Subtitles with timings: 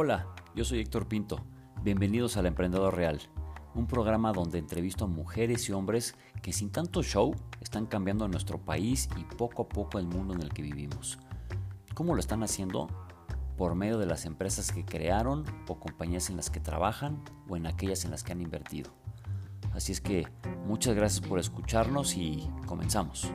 [0.00, 1.40] Hola, yo soy Héctor Pinto.
[1.82, 3.18] Bienvenidos al Emprendedor Real,
[3.74, 8.58] un programa donde entrevisto a mujeres y hombres que sin tanto show están cambiando nuestro
[8.58, 11.18] país y poco a poco el mundo en el que vivimos.
[11.94, 12.86] ¿Cómo lo están haciendo?
[13.56, 17.66] Por medio de las empresas que crearon o compañías en las que trabajan o en
[17.66, 18.92] aquellas en las que han invertido.
[19.72, 20.28] Así es que
[20.64, 23.32] muchas gracias por escucharnos y comenzamos.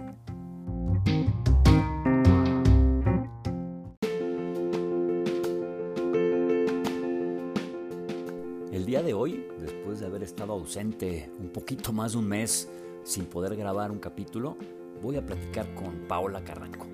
[10.43, 12.67] Estado ausente un poquito más de un mes
[13.05, 14.57] sin poder grabar un capítulo,
[15.01, 16.85] voy a platicar con Paola Carranco,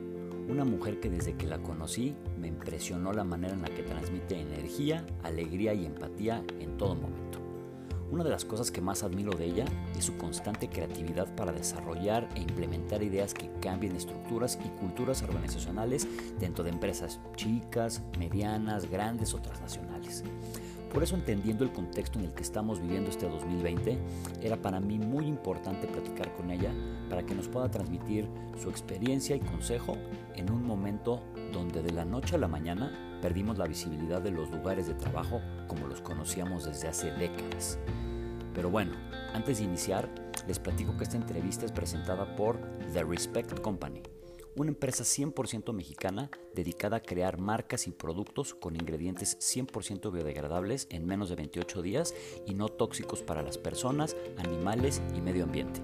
[0.48, 4.40] una mujer que desde que la conocí me impresionó la manera en la que transmite
[4.40, 7.40] energía, alegría y empatía en todo momento.
[8.12, 9.66] Una de las cosas que más admiro de ella
[9.98, 16.07] es su constante creatividad para desarrollar e implementar ideas que cambien estructuras y culturas organizacionales
[16.40, 20.23] dentro de empresas chicas, medianas, grandes o transnacionales.
[20.91, 23.99] Por eso, entendiendo el contexto en el que estamos viviendo este 2020,
[24.41, 26.71] era para mí muy importante platicar con ella
[27.09, 29.98] para que nos pueda transmitir su experiencia y consejo
[30.35, 31.21] en un momento
[31.54, 35.41] donde de la noche a la mañana perdimos la visibilidad de los lugares de trabajo
[35.67, 37.77] como los conocíamos desde hace décadas.
[38.55, 38.93] Pero bueno,
[39.34, 40.10] antes de iniciar,
[40.48, 42.60] les platico que esta entrevista es presentada por
[42.93, 44.01] The Respect Company
[44.60, 51.05] una empresa 100% mexicana dedicada a crear marcas y productos con ingredientes 100% biodegradables en
[51.05, 52.13] menos de 28 días
[52.46, 55.79] y no tóxicos para las personas, animales y medio ambiente.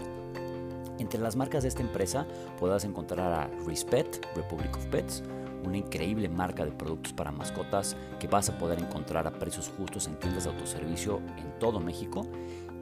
[0.99, 2.27] Entre las marcas de esta empresa
[2.59, 5.23] podrás encontrar a Respect, Republic of Pets,
[5.63, 10.07] una increíble marca de productos para mascotas que vas a poder encontrar a precios justos
[10.07, 12.27] en tiendas de autoservicio en todo México,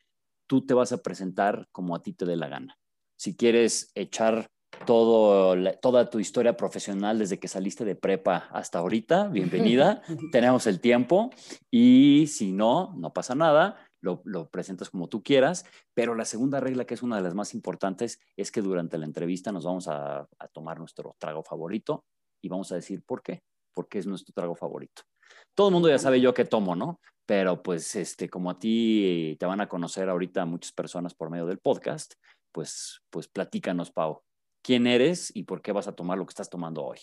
[0.46, 2.78] tú te vas a presentar como a ti te dé la gana.
[3.18, 4.50] Si quieres echar
[4.85, 10.02] todo, toda tu historia profesional desde que saliste de prepa hasta ahorita, bienvenida,
[10.34, 11.30] tenemos el tiempo
[11.72, 16.85] y si no, no pasa nada, lo, presentas como tú quieras, pero la segunda regla,
[16.85, 20.27] que es una de las más importantes, es que durante la entrevista nos vamos a,
[20.53, 22.05] tomar nuestro trago favorito
[22.41, 23.41] y vamos a decir por qué,
[23.73, 25.03] porque es nuestro trago favorito.
[25.55, 26.99] Todo el mundo ya sabe yo qué tomo, ¿no?
[27.25, 31.47] Pero pues este, como a ti te van a conocer ahorita muchas personas por medio
[31.47, 32.13] del podcast,
[32.51, 34.22] pues, pues platícanos, Pau,
[34.61, 36.99] quién eres y por qué vas a tomar lo que estás tomando hoy.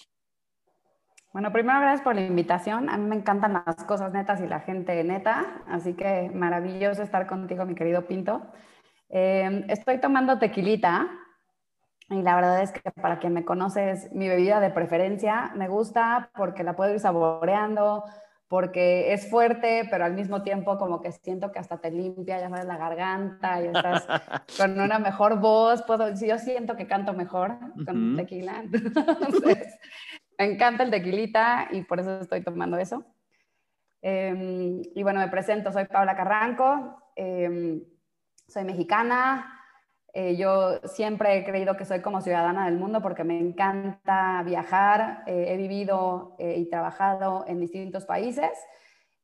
[1.33, 2.91] Bueno, primero gracias por la invitación.
[2.91, 7.27] A mí me encantan las cosas netas y la gente neta, así que maravilloso estar
[7.27, 8.43] contigo, mi querido Pinto.
[9.09, 11.09] Eh, estoy tomando tequilita
[12.11, 15.53] y la verdad es que para quien me conoce es mi bebida de preferencia.
[15.57, 18.05] Me gusta porque la puedo ir saboreando,
[18.47, 22.51] porque es fuerte, pero al mismo tiempo como que siento que hasta te limpia, ya
[22.51, 24.07] sabes, la garganta y estás
[24.59, 25.83] con una mejor voz.
[25.85, 27.57] Puedo, yo siento que canto mejor
[27.87, 28.63] con tequila.
[28.71, 29.79] Entonces,
[30.39, 33.05] me encanta el tequilita y por eso estoy tomando eso.
[34.03, 37.83] Em, y bueno, me presento, soy Paula Carranco, em,
[38.49, 39.61] soy mexicana.
[40.15, 45.23] Eh, yo siempre he creído que soy como ciudadana del mundo porque me encanta viajar.
[45.27, 48.51] Eh, he vivido eh, y trabajado en distintos países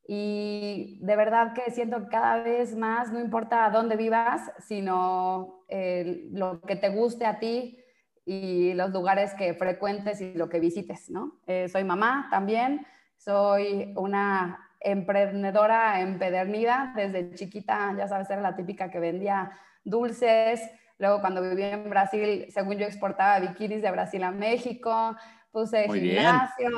[0.07, 5.65] y de verdad que siento que cada vez más, no importa dónde vivas, sino
[6.31, 7.79] lo que te guste a ti,
[8.31, 11.41] y los lugares que frecuentes y lo que visites, ¿no?
[11.47, 12.87] Eh, soy mamá también,
[13.17, 19.51] soy una emprendedora empedernida, desde chiquita, ya sabes, era la típica que vendía
[19.83, 20.61] dulces,
[20.99, 25.17] luego cuando viví en Brasil, según yo exportaba bikinis de Brasil a México,
[25.51, 26.69] puse gimnasio,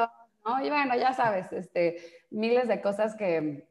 [0.47, 0.65] ¿no?
[0.65, 1.97] Y bueno, ya sabes, este,
[2.31, 3.69] miles de cosas que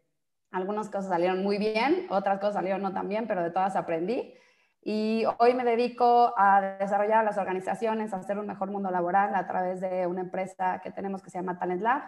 [0.51, 4.33] algunas cosas salieron muy bien, otras cosas salieron no tan bien, pero de todas aprendí.
[4.81, 9.45] Y hoy me dedico a desarrollar las organizaciones, a hacer un mejor mundo laboral a
[9.47, 12.03] través de una empresa que tenemos que se llama Talent Lab.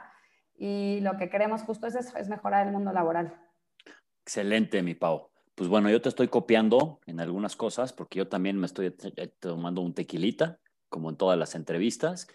[0.55, 3.35] Y lo que queremos justo es eso, es mejorar el mundo laboral.
[4.25, 5.29] Excelente, mi Pau.
[5.55, 8.95] Pues bueno, yo te estoy copiando en algunas cosas porque yo también me estoy
[9.39, 10.59] tomando un tequilita,
[10.89, 12.27] como en todas las entrevistas.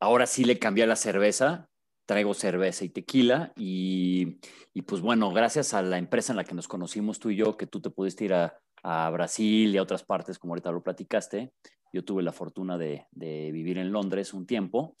[0.00, 1.68] Ahora sí le cambié la cerveza,
[2.04, 4.38] traigo cerveza y tequila y,
[4.72, 7.56] y, pues bueno, gracias a la empresa en la que nos conocimos tú y yo,
[7.56, 10.82] que tú te pudiste ir a, a Brasil y a otras partes, como ahorita lo
[10.82, 11.52] platicaste.
[11.92, 14.96] Yo tuve la fortuna de, vivir en Londres un tiempo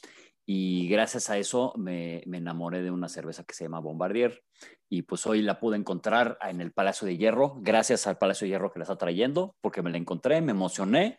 [0.46, 4.42] y gracias a eso me, enamoré de una cerveza que se llama Bombardier
[4.88, 8.50] y pues hoy la pude encontrar en el Palacio de Hierro, gracias al Palacio de
[8.50, 11.18] Hierro que la está trayendo, porque me la encontré, me emocioné,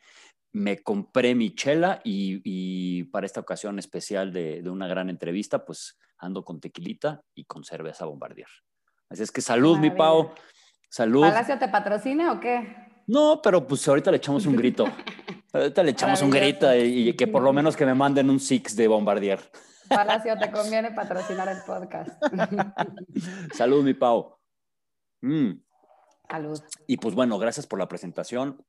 [0.53, 5.99] me compré mi chela y, para esta ocasión especial de, de, una gran entrevista, pues
[6.17, 8.47] ando con tequilita y con cerveza Bombardier.
[9.09, 10.31] Así es que salud, mi Pau.
[10.89, 11.21] Salud.
[11.21, 12.85] ¿Palacio te patrocina o qué?
[13.07, 14.85] No, pero pues ahorita le echamos un grito.
[15.53, 18.75] ahorita le echamos un grito y, que por lo menos que me manden un six
[18.75, 19.39] de Bombardier.
[19.89, 22.09] Palacio, te conviene patrocinar el podcast.
[23.53, 24.37] Salud, mi Pau.
[25.21, 25.51] Mm.
[26.29, 26.59] Salud.
[26.87, 28.65] Y pues bueno, gracias por la presentación.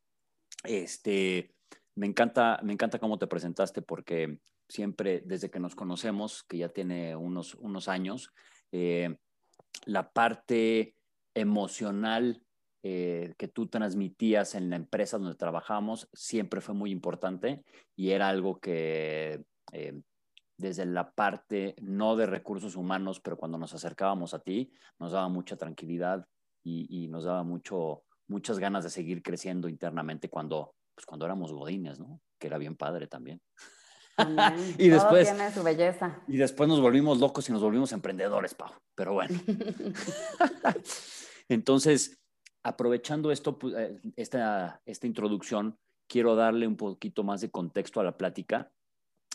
[0.65, 1.55] Este,
[1.95, 6.69] me encanta, me encanta cómo te presentaste porque siempre desde que nos conocemos, que ya
[6.69, 8.33] tiene unos, unos años,
[8.73, 9.17] eh,
[9.87, 10.96] la parte
[11.37, 12.43] emocional
[12.83, 17.65] eh, que tú transmitías en la empresa donde trabajamos siempre fue muy importante
[17.97, 20.01] y era algo que eh,
[20.57, 25.29] desde la parte no de recursos humanos, pero cuando nos acercábamos a ti, nos daba
[25.29, 26.27] mucha tranquilidad
[26.65, 32.01] y, nos daba mucho, muchas ganas de seguir creciendo internamente cuando, pues cuando éramos godines,
[32.01, 32.21] ¿no?
[32.41, 33.41] Que era bien padre también.
[34.79, 36.23] y después tiene su belleza.
[36.27, 38.71] Y después nos volvimos locos y nos volvimos emprendedores, Pau.
[38.95, 39.39] Pero bueno.
[41.49, 42.19] Entonces,
[42.63, 45.79] aprovechando esto, eh, esta, esta introducción,
[46.09, 48.73] quiero darle un poquito más de contexto a la plática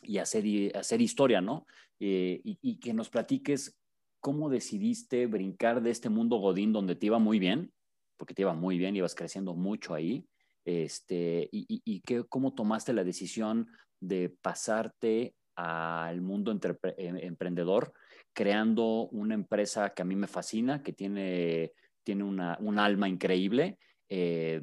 [0.04, 1.66] y hacer, hacer historia, ¿no?
[2.00, 3.78] Eh, y, que nos platiques
[4.20, 7.72] cómo decidiste brincar de este mundo Godín donde te iba muy bien,
[8.18, 10.26] porque te iba muy bien, ibas creciendo mucho ahí,
[10.66, 13.68] este, y, que, cómo tomaste la decisión
[14.00, 17.94] de pasarte al mundo em, emprendedor,
[18.34, 23.78] creando una empresa que a mí me fascina, que tiene tiene una, un alma increíble,
[24.10, 24.62] eh,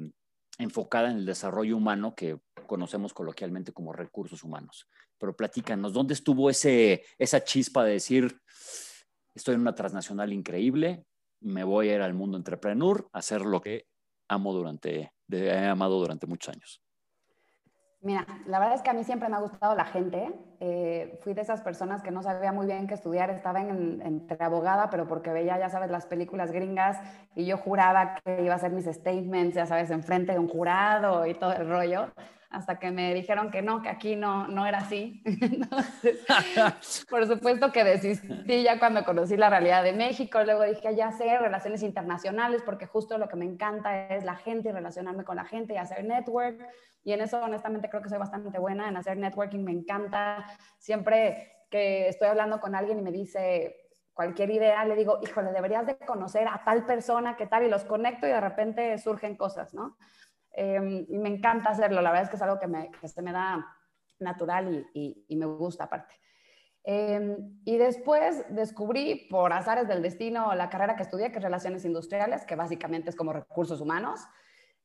[0.57, 4.87] enfocada en el desarrollo humano que conocemos coloquialmente como recursos humanos.
[5.17, 8.39] Pero platícanos, ¿dónde estuvo ese, esa chispa de decir,
[9.33, 11.05] estoy en una transnacional increíble,
[11.41, 13.87] me voy a ir al mundo entrepreneur, a hacer lo que
[14.27, 16.81] amo durante, he amado durante muchos años?
[18.01, 20.31] Mira, la verdad es que a mí siempre me ha gustado la gente.
[20.61, 23.29] Eh, fui de esas personas que no sabía muy bien qué estudiar.
[23.29, 26.97] Estaba en, entre abogada, pero porque veía, ya sabes, las películas gringas
[27.35, 31.25] y yo juraba que iba a hacer mis statements, ya sabes, enfrente de un jurado
[31.25, 32.07] y todo el rollo.
[32.49, 35.21] Hasta que me dijeron que no, que aquí no, no era así.
[35.25, 36.25] Entonces,
[37.09, 40.43] por supuesto que desistí ya cuando conocí la realidad de México.
[40.43, 44.69] Luego dije, ya sé, relaciones internacionales, porque justo lo que me encanta es la gente
[44.69, 46.59] y relacionarme con la gente y hacer network
[47.03, 50.45] y en eso honestamente creo que soy bastante buena en hacer networking, me encanta.
[50.77, 53.75] Siempre que estoy hablando con alguien y me dice
[54.13, 57.85] cualquier idea, le digo, híjole, deberías de conocer a tal persona, qué tal, y los
[57.85, 59.97] conecto y de repente surgen cosas, ¿no?
[60.61, 63.31] Em, y me encanta hacerlo, la verdad es que es algo que, que se me
[63.31, 63.65] da
[64.19, 66.15] natural y, y, me gusta aparte.
[66.83, 71.85] Em, y después descubrí por azares del destino la carrera que estudié, que es Relaciones
[71.85, 74.19] Industriales, que básicamente es como recursos humanos.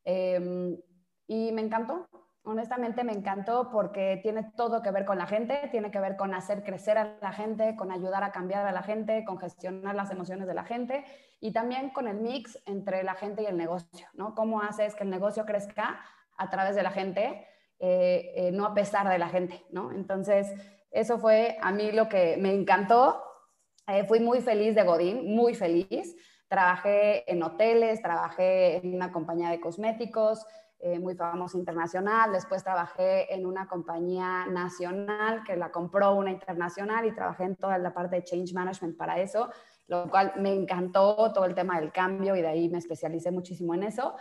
[0.04, 0.78] Eh,
[1.26, 2.08] y me encantó,
[2.44, 6.34] honestamente me encantó porque tiene todo que ver con la gente, tiene que ver con
[6.34, 10.10] hacer crecer a la gente, con ayudar a cambiar a la gente, con gestionar las
[10.10, 11.04] emociones de la gente
[11.40, 14.34] y también con el mix entre la gente y el negocio, ¿no?
[14.34, 16.00] ¿Cómo haces que el negocio crezca
[16.36, 17.46] a través de la gente,
[17.78, 19.90] eh, eh, no a pesar de la gente, ¿no?
[19.92, 20.52] Entonces,
[20.90, 23.22] eso fue a mí lo que me encantó.
[23.86, 26.14] Eh, fui muy feliz de Godín, muy feliz.
[26.48, 30.46] Trabajé en hoteles, trabajé en una compañía de cosméticos,
[30.78, 32.32] eh, muy famoso internacional.
[32.32, 37.78] Después trabajé en una compañía nacional que la compró una internacional y trabajé en toda
[37.78, 39.50] la parte de change management para eso,
[39.86, 43.74] lo cual me encantó todo el tema del cambio y de ahí me especialicé muchísimo
[43.74, 44.14] en eso.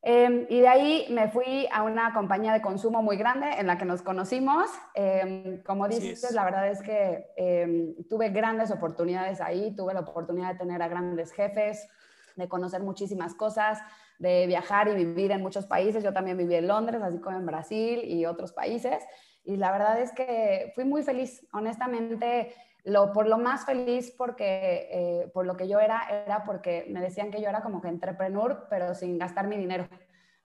[0.00, 3.76] Em, y de ahí me fui a una compañía de consumo muy grande en la
[3.76, 4.70] que nos conocimos.
[4.94, 10.52] Em, como dices, la verdad es que em, tuve grandes oportunidades ahí, tuve la oportunidad
[10.52, 11.88] de tener a grandes jefes,
[12.36, 13.80] de conocer muchísimas cosas,
[14.18, 16.02] de viajar y vivir en muchos países.
[16.02, 19.04] Yo también viví en Londres, así como en Brasil y otros países.
[19.44, 21.46] Y la verdad es que fui muy feliz.
[21.52, 22.52] Honestamente,
[22.84, 27.00] lo, por lo más feliz porque, eh, por lo que yo era, era porque me
[27.00, 29.88] decían que yo era como que entrepreneur, pero sin gastar mi dinero,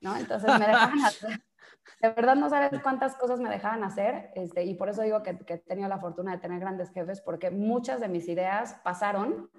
[0.01, 0.15] ¿no?
[0.15, 1.42] Entonces me dejaban hacer,
[2.01, 5.38] de verdad no sabes cuántas cosas me dejaban hacer, este, y por eso digo que,
[5.39, 9.50] que he tenido la fortuna de tener grandes jefes, porque muchas de mis ideas pasaron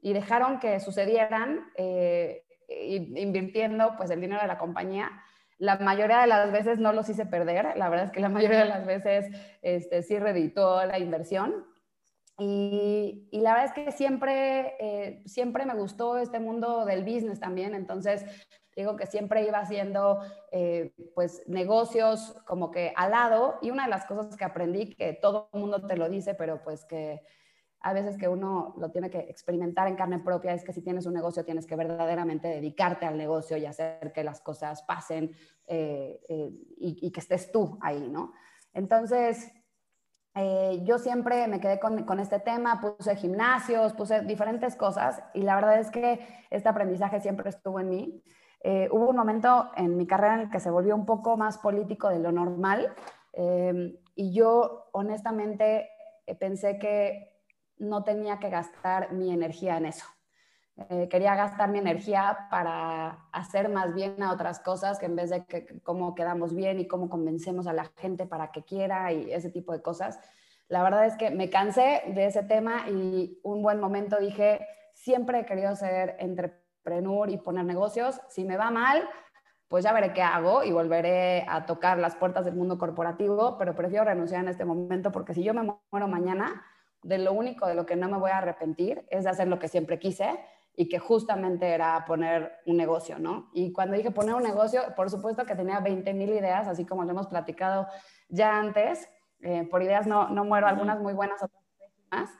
[0.00, 5.10] y dejaron que sucedieran eh, invirtiendo pues el dinero de la compañía.
[5.58, 8.60] La mayoría de las veces no los hice perder, la verdad es que la mayoría
[8.60, 9.26] de las veces
[9.62, 11.66] este, sí reditó la inversión,
[12.40, 17.74] y, la verdad es que siempre, eh, siempre me gustó este mundo del business también,
[17.74, 18.24] entonces
[18.74, 23.58] digo que siempre iba haciendo eh, pues negocios como que al lado.
[23.60, 26.62] Y una de las cosas que aprendí, que todo el mundo te lo dice, pero
[26.62, 27.20] pues que
[27.80, 31.06] a veces que uno lo tiene que experimentar en carne propia, es que si tienes
[31.06, 35.34] un negocio tienes que verdaderamente dedicarte al negocio y hacer que las cosas pasen
[35.66, 36.20] eh,
[36.78, 38.32] y, y que estés tú ahí, ¿no?
[38.72, 39.52] Entonces,
[40.34, 45.56] eh, yo siempre me quedé con, este tema, puse gimnasios, puse diferentes cosas y la
[45.56, 46.20] verdad es que
[46.50, 48.22] este aprendizaje siempre estuvo en mí.
[48.62, 51.58] Eh, hubo un momento en mi carrera en el que se volvió un poco más
[51.58, 52.94] político de lo normal
[53.32, 55.88] eh, y yo honestamente
[56.38, 57.29] pensé que
[57.80, 60.06] no tenía que gastar mi energía en eso.
[60.88, 65.30] Eh, quería gastar mi energía para hacer más bien a otras cosas que en vez
[65.30, 69.32] de que, cómo quedamos bien y cómo convencemos a la gente para que quiera y
[69.32, 70.18] ese tipo de cosas.
[70.68, 75.40] La verdad es que me cansé de ese tema y un buen momento dije, siempre
[75.40, 78.20] he querido ser entrepreneur y poner negocios.
[78.28, 79.06] Si me va mal,
[79.68, 83.74] pues ya veré qué hago y volveré a tocar las puertas del mundo corporativo, pero
[83.74, 86.64] prefiero renunciar en este momento porque si yo me muero mañana,
[87.02, 89.58] de lo único de lo que no me voy a arrepentir es de hacer lo
[89.58, 90.38] que siempre quise
[90.76, 93.50] y que justamente era poner un negocio, ¿no?
[93.52, 97.04] Y cuando dije poner un negocio, por supuesto que tenía 20 mil ideas, así como
[97.04, 97.86] lo hemos platicado
[98.28, 99.08] ya antes.
[99.42, 101.62] Eh, por ideas no, no muero, algunas muy buenas, otras
[102.10, 102.30] más,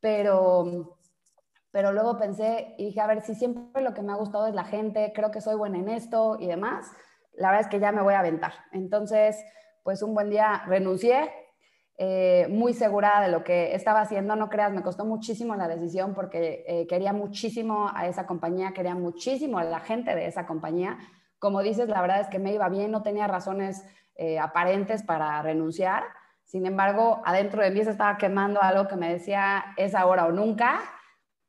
[0.00, 0.98] pero,
[1.72, 4.54] pero luego pensé y dije, a ver, si siempre lo que me ha gustado es
[4.54, 6.92] la gente, creo que soy buena en esto y demás,
[7.32, 8.52] la verdad es que ya me voy a aventar.
[8.72, 9.44] Entonces,
[9.82, 11.30] pues un buen día renuncié,
[11.96, 14.34] eh, muy segura de lo que estaba haciendo.
[14.34, 18.94] No creas, me costó muchísimo la decisión porque eh, quería muchísimo a esa compañía, quería
[18.94, 20.98] muchísimo a la gente de esa compañía.
[21.38, 23.84] Como dices, la verdad es que me iba bien, no tenía razones
[24.16, 26.04] eh, aparentes para renunciar.
[26.44, 30.32] Sin embargo, adentro de mí se estaba quemando algo que me decía es ahora o
[30.32, 30.80] nunca.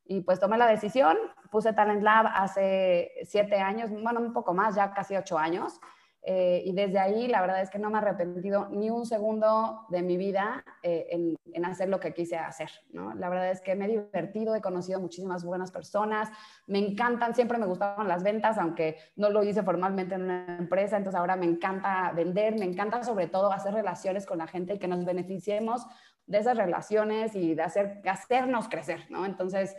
[0.03, 1.17] Y pues tomé la decisión,
[1.49, 5.79] puse Talent Lab hace siete años, bueno, un poco más, ya casi ocho años.
[6.27, 9.85] Eh, y desde ahí la verdad es que no me he arrepentido ni un segundo
[9.89, 12.71] de mi vida eh, en, en, hacer lo que quise hacer.
[12.89, 13.13] ¿no?
[13.13, 16.29] La verdad es que me he divertido, he conocido muchísimas buenas personas,
[16.65, 20.97] me encantan, siempre me gustaban las ventas, aunque no lo hice formalmente en una empresa,
[20.97, 24.79] entonces ahora me encanta vender, me encanta sobre todo hacer relaciones con la gente y
[24.79, 25.85] que nos beneficiemos
[26.25, 29.05] de esas relaciones y de hacer, hacernos crecer.
[29.11, 29.27] ¿no?
[29.27, 29.77] Entonces,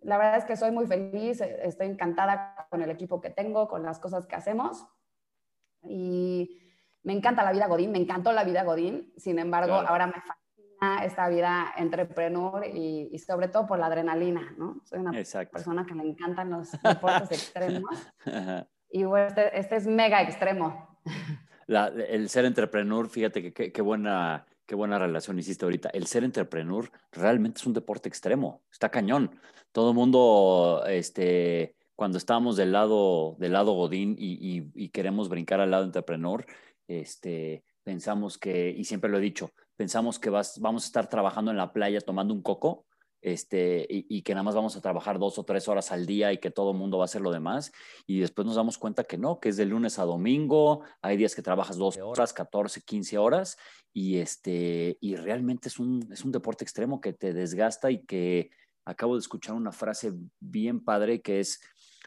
[0.00, 3.82] la verdad es que soy muy feliz, estoy encantada con el equipo que tengo, con
[3.82, 4.86] las cosas que hacemos
[5.88, 6.58] y
[7.02, 11.04] me encanta la vida Godín, me encantó la vida Godín, sin embargo, ahora me fascina
[11.04, 14.80] esta vida entrepreneur y, y, sobre todo por la adrenalina, ¿no?
[14.84, 18.12] Soy una persona que le encantan los deportes extremos
[18.90, 21.00] y bueno, este, este, es mega extremo.
[21.66, 25.90] el ser entrepreneur, fíjate que qué buena, qué buena relación hiciste ahorita.
[25.90, 29.38] El ser entrepreneur realmente es un deporte extremo, está cañón.
[29.72, 35.72] Todo el mundo, este cuando estamos del lado, del lado Godín y, queremos brincar al
[35.72, 36.46] lado entrepreneur,
[36.86, 41.50] este, pensamos que, y siempre lo he dicho, pensamos que vas, vamos a estar trabajando
[41.50, 42.86] en la playa tomando un coco
[43.20, 46.38] este, y, que nada más vamos a trabajar dos o tres horas al día y
[46.38, 47.72] que todo el mundo va a hacer lo demás.
[48.06, 51.34] Y después nos damos cuenta que no, que es de lunes a domingo, hay días
[51.34, 53.58] que trabajas 12 horas, 14, 15 horas
[53.92, 58.50] y, este, y realmente es un, es un deporte extremo que te desgasta y que
[58.88, 61.60] acabo de escuchar una frase bien padre que es,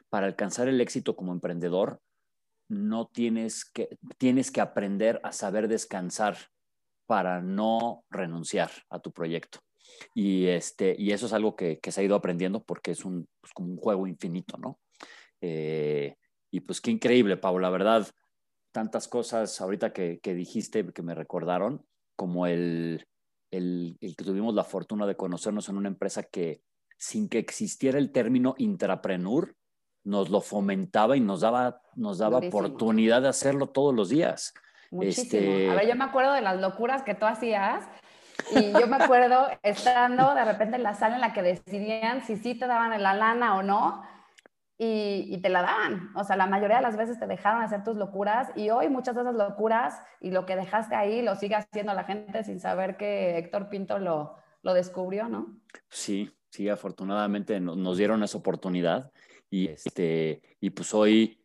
[0.09, 2.01] para alcanzar el éxito como emprendedor,
[2.67, 6.37] no tienes que, tienes que aprender a saber descansar
[7.05, 9.59] para no renunciar a tu proyecto.
[10.13, 13.53] Y, este, y eso es algo que, se ha ido aprendiendo porque es un, pues,
[13.53, 14.79] como un juego infinito, ¿no?
[15.41, 16.15] Eh,
[16.51, 18.07] y pues qué increíble, Pau, la verdad,
[18.71, 23.05] tantas cosas ahorita que, dijiste que me recordaron, como el,
[23.51, 26.61] el, el, que tuvimos la fortuna de conocernos en una empresa que
[26.97, 29.55] sin que existiera el término intrapreneur,
[30.03, 34.53] nos lo fomentaba y nos daba, nos daba oportunidad de hacerlo todos los días.
[34.89, 35.51] Muchísimo.
[35.51, 35.69] Este...
[35.69, 37.85] A ver, yo me acuerdo de las locuras que tú hacías
[38.51, 42.37] y yo me acuerdo estando de repente en la sala en la que decidían si
[42.37, 44.03] sí te daban la lana o no
[44.77, 46.09] y, y, te la daban.
[46.15, 49.13] O sea, la mayoría de las veces te dejaron hacer tus locuras y hoy muchas
[49.13, 52.97] de esas locuras y lo que dejaste ahí lo sigue haciendo la gente sin saber
[52.97, 55.55] que Héctor Pinto lo, lo descubrió, ¿no?
[55.89, 59.11] Sí, sí, afortunadamente nos dieron esa oportunidad
[59.51, 61.37] y, este, y pues hoy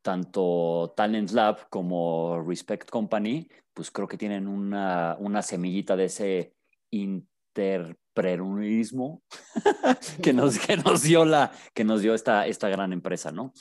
[0.00, 6.54] tanto Talent Lab como Respect Company, pues creo que tienen una, una semillita de ese
[6.90, 9.22] interpreneurialismo
[10.22, 13.52] que, nos, que nos dio, la, que nos dio esta, esta gran empresa, ¿no?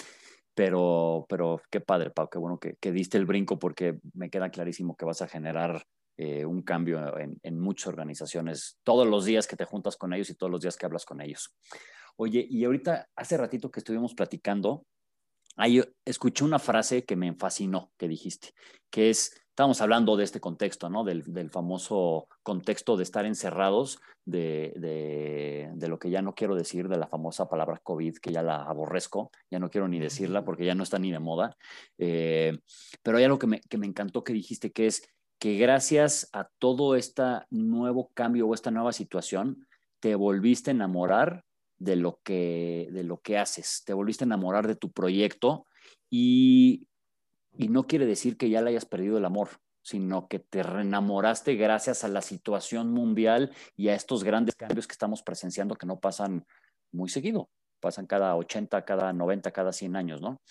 [0.53, 4.49] Pero, pero qué padre, Pau, qué bueno que, que diste el brinco porque me queda
[4.49, 5.85] clarísimo que vas a generar
[6.17, 10.31] eh, un cambio en, en, muchas organizaciones todos los días que te juntas con ellos
[10.31, 11.53] y todos los días que hablas con ellos.
[12.17, 14.85] Oye, y ahorita, hace ratito que estuvimos platicando,
[15.55, 18.49] ahí escuché una frase que me fascinó, que dijiste,
[18.89, 21.03] que es, estábamos hablando de este contexto, ¿no?
[21.03, 26.55] Del, del famoso contexto de estar encerrados, de, de, de, lo que ya no quiero
[26.55, 30.43] decir, de la famosa palabra COVID, que ya la aborrezco, ya no quiero ni decirla
[30.43, 31.55] porque ya no está ni de moda.
[31.99, 32.57] Eh,
[33.03, 35.07] pero hay algo que me, que me encantó que dijiste, que es
[35.39, 39.67] que gracias a todo este nuevo cambio o esta nueva situación,
[39.99, 41.43] te volviste a enamorar
[41.79, 45.65] de lo que, de lo que haces, te volviste a enamorar de tu proyecto
[46.09, 46.87] y,
[47.55, 49.49] y no quiere decir que ya le hayas perdido el amor,
[49.81, 54.93] sino que te reenamoraste gracias a la situación mundial y a estos grandes cambios que
[54.93, 56.45] estamos presenciando que no pasan
[56.91, 60.41] muy seguido, pasan cada 80, cada 90, cada 100 años, ¿no?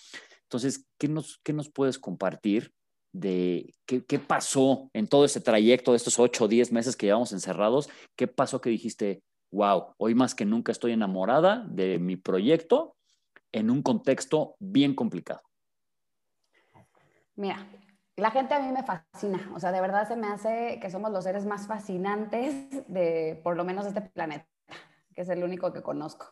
[0.43, 2.71] Entonces, ¿qué nos, qué nos puedes compartir
[3.11, 7.07] de qué, qué, pasó en todo ese trayecto de estos 8 o 10 meses que
[7.07, 7.89] llevamos encerrados?
[8.15, 9.21] ¿Qué pasó que dijiste,
[9.57, 12.95] wow, hoy más que nunca estoy enamorada de mi proyecto
[13.51, 15.41] en un contexto bien complicado.
[17.35, 17.67] Mira,
[18.15, 21.11] la gente a mí me fascina, o sea, de verdad se me hace que somos
[21.11, 24.47] los seres más fascinantes de por lo menos este planeta,
[25.15, 26.27] que es el único que conozco.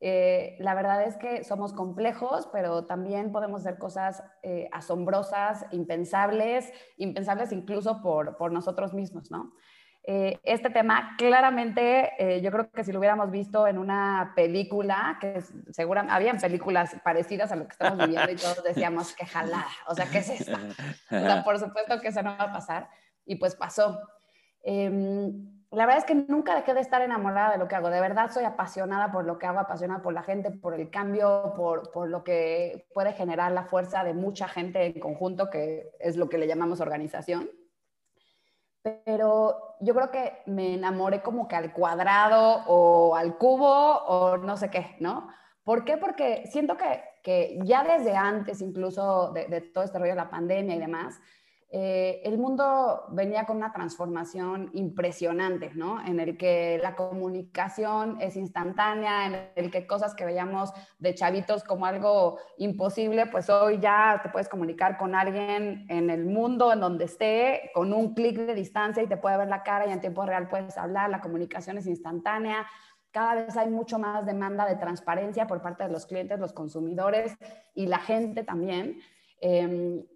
[0.00, 6.70] Eh, la verdad es que somos complejos, pero también podemos hacer cosas eh, asombrosas, impensables,
[6.98, 9.54] impensables incluso por, por nosotros mismos, ¿no?
[10.10, 15.18] Eh, este tema claramente, eh, yo creo que si lo hubiéramos visto en una película,
[15.20, 19.66] que seguramente habían películas parecidas a lo que estamos viviendo y todos decíamos, qué jalada,
[19.86, 20.56] o sea, ¿qué es esto?
[21.10, 22.88] O sea, por supuesto que eso no va a pasar
[23.26, 24.00] y pues pasó.
[24.62, 28.00] Em, la verdad es que nunca dejé de estar enamorada de lo que hago, de
[28.00, 31.92] verdad soy apasionada por lo que hago, apasionada por la gente, por el cambio, por,
[31.92, 36.30] por lo que puede generar la fuerza de mucha gente en conjunto, que es lo
[36.30, 37.50] que le llamamos organización
[38.82, 44.56] pero yo creo que me enamoré como que al cuadrado o al cubo o no
[44.56, 45.28] sé qué, ¿no?
[45.64, 45.96] ¿Por qué?
[45.96, 50.30] Porque siento que, que ya desde antes incluso de, de, todo este rollo de la
[50.30, 51.20] pandemia y demás,
[51.70, 56.02] eh, el mundo venía con una transformación impresionante, ¿no?
[56.02, 61.64] En el que la comunicación es instantánea, en el que cosas que veíamos de chavitos
[61.64, 66.80] como algo imposible, pues hoy ya te puedes comunicar con alguien en el mundo, en
[66.80, 70.00] donde esté, con un clic de distancia y te puede ver la cara y en
[70.00, 72.66] tiempo real puedes hablar, la comunicación es instantánea.
[73.10, 77.36] Cada vez hay mucho más demanda de transparencia por parte de los clientes, los consumidores
[77.74, 79.00] y la gente también.
[79.42, 80.06] Eh,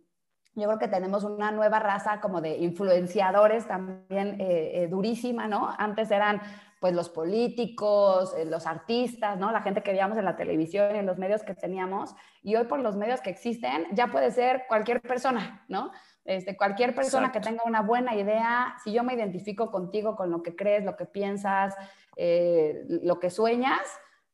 [0.55, 5.75] yo creo que tenemos una nueva raza como de influenciadores también eh, eh, durísima, ¿no?
[5.79, 6.43] Antes eran
[6.79, 9.51] pues los políticos, eh, los artistas, ¿no?
[9.51, 12.15] La gente que veíamos en la televisión y en los medios que teníamos.
[12.43, 15.91] Y hoy por los medios que existen ya puede ser cualquier persona, ¿no?
[16.25, 17.49] Este, cualquier persona Exacto.
[17.49, 20.97] que tenga una buena idea, si yo me identifico contigo, con lo que crees, lo
[20.97, 21.75] que piensas,
[22.15, 23.81] lo que sueñas,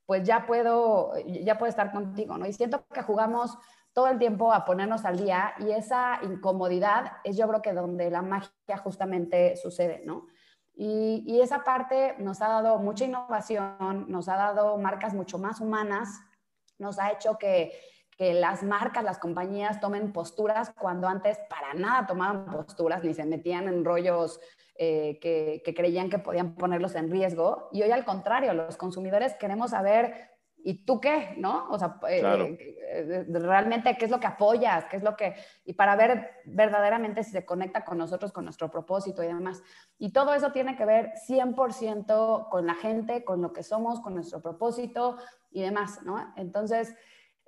[0.04, 2.46] pues ya puedo, ya puedo estar contigo, ¿no?
[2.46, 3.56] Y siento que jugamos
[3.98, 8.12] todo el tiempo a ponernos al día y esa incomodidad es yo creo que donde
[8.12, 10.28] la magia justamente sucede, ¿no?
[10.76, 16.20] Y, esa parte nos ha dado mucha innovación, nos ha dado marcas mucho más humanas,
[16.78, 17.72] nos ha hecho que,
[18.16, 23.24] que las marcas, las compañías tomen posturas cuando antes para nada tomaban posturas ni se
[23.24, 24.38] metían en rollos
[24.76, 27.68] eh, que creían que podían ponerlos en riesgo.
[27.72, 31.34] Y hoy al contrario, los consumidores queremos saber ¿y tú qué?
[31.38, 31.68] ¿No?
[31.70, 32.46] O sea, eh, claro.
[32.48, 37.22] eh, realmente qué es lo que apoyas, qué es lo que, y para ver verdaderamente
[37.22, 39.62] si se conecta con nosotros, con nuestro propósito y demás.
[39.98, 44.14] Y todo eso tiene que ver 100% con la gente, con lo que somos, con
[44.14, 45.16] nuestro propósito
[45.50, 46.32] y demás, ¿no?
[46.36, 46.94] Entonces,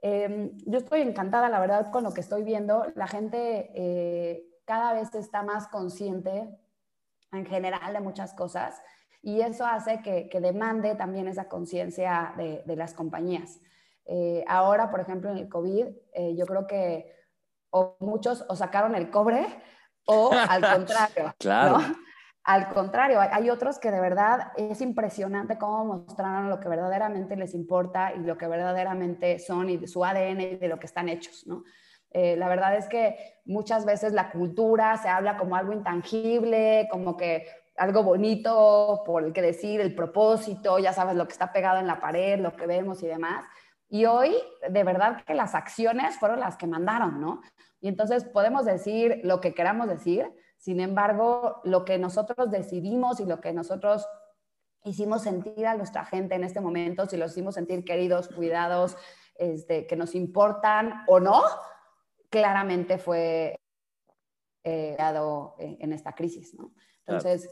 [0.02, 2.86] eh, yo estoy encantada, la verdad, con lo que estoy viendo.
[2.94, 6.48] La gente eh, cada vez está más consciente
[7.32, 8.80] en general de muchas cosas
[9.22, 13.60] y eso hace que, que demande también esa conciencia de, de, las compañías.
[14.06, 17.14] Eh, ahora, por ejemplo, en el COVID, eh, yo creo que
[17.70, 19.46] o muchos o sacaron el cobre
[20.06, 21.34] o al contrario.
[21.38, 21.78] claro.
[21.78, 21.94] ¿no?
[22.42, 27.54] Al contrario, hay otros que de verdad es impresionante cómo mostraron lo que verdaderamente les
[27.54, 31.46] importa y lo que verdaderamente son y su ADN y de lo que están hechos,
[31.46, 31.64] ¿no?
[32.12, 37.16] Eh, la verdad es que muchas veces la cultura se habla como algo intangible, como
[37.16, 37.46] que
[37.80, 41.86] algo bonito por el que decir, el propósito, ya sabes, lo que está pegado en
[41.86, 43.42] la pared, lo que vemos y demás.
[43.88, 44.36] Y hoy,
[44.68, 47.40] de verdad que las acciones fueron las que mandaron, ¿no?
[47.80, 53.24] Y entonces podemos decir lo que queramos decir, sin embargo, lo que nosotros decidimos y
[53.24, 54.06] lo que nosotros
[54.84, 58.98] hicimos sentir a nuestra gente en este momento, si los hicimos sentir queridos, cuidados,
[59.36, 61.44] este, que nos importan o no,
[62.28, 63.58] claramente fue
[64.64, 66.74] eh, dado en esta crisis, ¿no?
[67.06, 67.50] Entonces,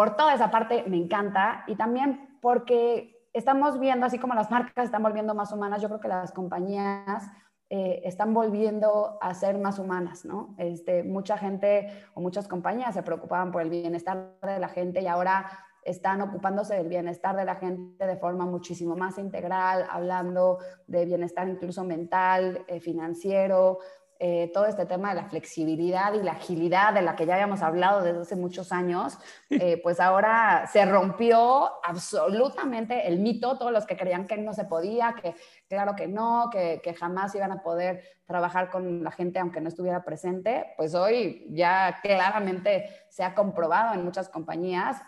[0.00, 4.86] por toda esa parte me encanta y también porque estamos viendo, así como las marcas
[4.86, 7.30] están volviendo más humanas, yo creo que las compañías
[7.68, 10.54] eh, están volviendo a ser más humanas, ¿no?
[10.56, 15.06] Este, mucha gente o muchas compañías se preocupaban por el bienestar de la gente y
[15.06, 15.50] ahora
[15.84, 21.46] están ocupándose del bienestar de la gente de forma muchísimo más integral, hablando de bienestar
[21.46, 23.80] incluso mental, eh, financiero,
[24.22, 27.62] eh, todo este tema de la flexibilidad y la agilidad de la que ya habíamos
[27.62, 33.86] hablado desde hace muchos años, eh, pues ahora se rompió absolutamente el mito, todos los
[33.86, 35.34] que creían que no se podía, que
[35.70, 39.68] claro que no, que, que jamás iban a poder trabajar con la gente aunque no
[39.68, 45.00] estuviera presente, pues hoy ya claramente se ha comprobado en muchas compañías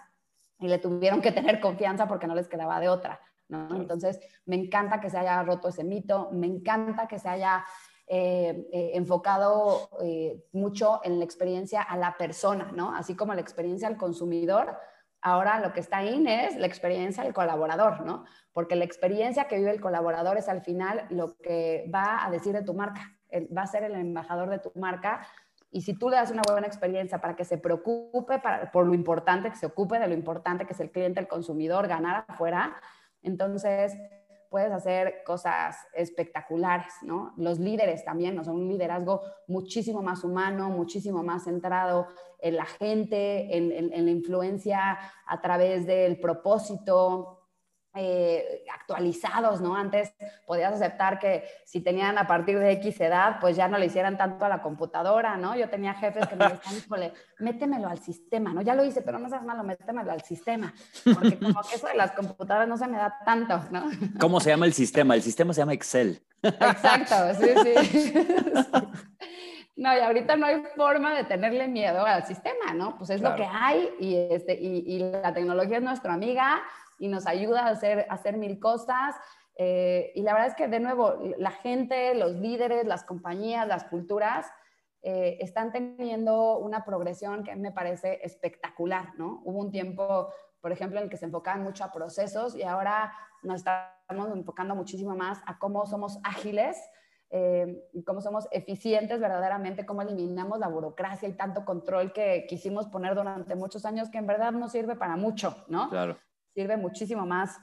[0.59, 3.21] y le tuvieron que tener confianza porque no les quedaba de otra.
[3.49, 3.77] ¿no?
[3.77, 7.63] Entonces, me encanta que se haya roto ese mito, me encanta que se haya
[8.09, 12.95] eh, eh, enfocado eh, mucho en la experiencia a la persona, ¿no?
[12.95, 14.77] Así como la experiencia al consumidor,
[15.21, 18.25] ahora lo que está ahí es la experiencia del colaborador, ¿no?
[18.53, 22.53] Porque la experiencia que vive el colaborador es al final lo que va a decir
[22.53, 23.17] de tu marca,
[23.57, 25.27] va a ser el embajador de tu marca.
[25.71, 29.49] Y si tú le das una buena experiencia para que se preocupe por lo importante,
[29.49, 32.77] que se ocupe de lo importante que es el cliente, el consumidor, ganar afuera,
[33.23, 33.97] entonces
[34.53, 37.33] puedes hacer cosas espectaculares, ¿no?
[37.37, 38.45] Los líderes también, ¿no?
[38.45, 42.07] Son un liderazgo muchísimo más humano, muchísimo más centrado
[42.39, 47.42] en la gente, en la influencia a través del propósito,
[47.95, 49.77] eh, actualizados, ¿no?
[49.77, 50.15] Antes
[50.47, 54.17] podías aceptar que si tenían a partir de X edad, pues ya no le hicieran
[54.17, 55.55] tanto a la computadora, ¿no?
[55.57, 58.63] Yo tenía jefes que me decían, híjole, métemelo al sistema, ¿no?
[58.63, 60.73] Ya lo hice, pero no seas malo, métemelo al sistema,
[61.05, 63.85] porque como que eso de las computadoras no se me da tanto, ¿no?
[64.19, 65.15] ¿Cómo se llama el sistema?
[65.15, 66.23] El sistema se llama Excel.
[66.43, 68.15] Exacto, sí, sí.
[69.75, 72.97] No, y ahorita no hay forma de tenerle miedo al sistema, ¿no?
[72.99, 76.63] Pues es lo que hay y, este, y, y la tecnología es nuestra amiga
[77.03, 79.17] y nos ayuda a hacer, hacer mil cosas.
[79.57, 83.83] Eh, y la verdad es que, de nuevo, la gente, los líderes, las compañías, las
[83.83, 84.47] culturas,
[85.03, 89.43] eh, están teniendo una progresión que me parece espectacular, ¿no?
[89.45, 93.13] Hubo un tiempo, por ejemplo, en el que se enfocaban mucho a procesos y ahora
[93.43, 96.77] nos estamos enfocando muchísimo más a cómo somos ágiles,
[97.31, 103.17] eh, cómo somos eficientes verdaderamente, cómo eliminamos la burocracia y tanto control que quisimos poner
[103.17, 105.89] durante muchos años que en verdad no sirve para mucho, ¿no?
[105.89, 106.17] Claro
[106.55, 107.61] sirve muchísimo más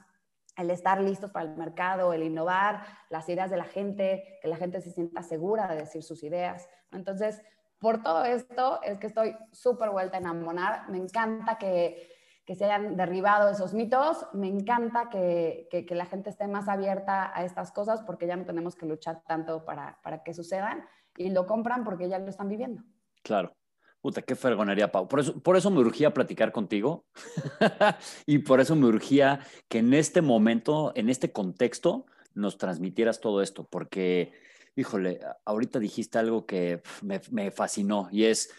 [0.56, 4.56] el estar listos para el mercado, el innovar las ideas de la gente, que la
[4.56, 6.68] gente se sienta segura de decir sus ideas.
[6.92, 7.40] Entonces,
[7.78, 10.88] por todo esto es que estoy súper vuelta a enamorar.
[10.90, 12.10] Me encanta que,
[12.44, 14.26] que, se hayan derribado esos mitos.
[14.34, 18.36] Me encanta que, que, que, la gente esté más abierta a estas cosas porque ya
[18.36, 20.84] no tenemos que luchar tanto para, para que sucedan
[21.16, 22.82] y lo compran porque ya lo están viviendo.
[23.22, 23.54] Claro.
[24.00, 25.08] Puta, qué fregonería, Pau.
[25.08, 27.04] Por eso, por eso me urgía platicar contigo
[28.26, 33.42] y por eso me urgía que en este momento, en este contexto, nos transmitieras todo
[33.42, 34.32] esto, porque,
[34.74, 38.50] híjole, ahorita dijiste algo que me, me fascinó y es,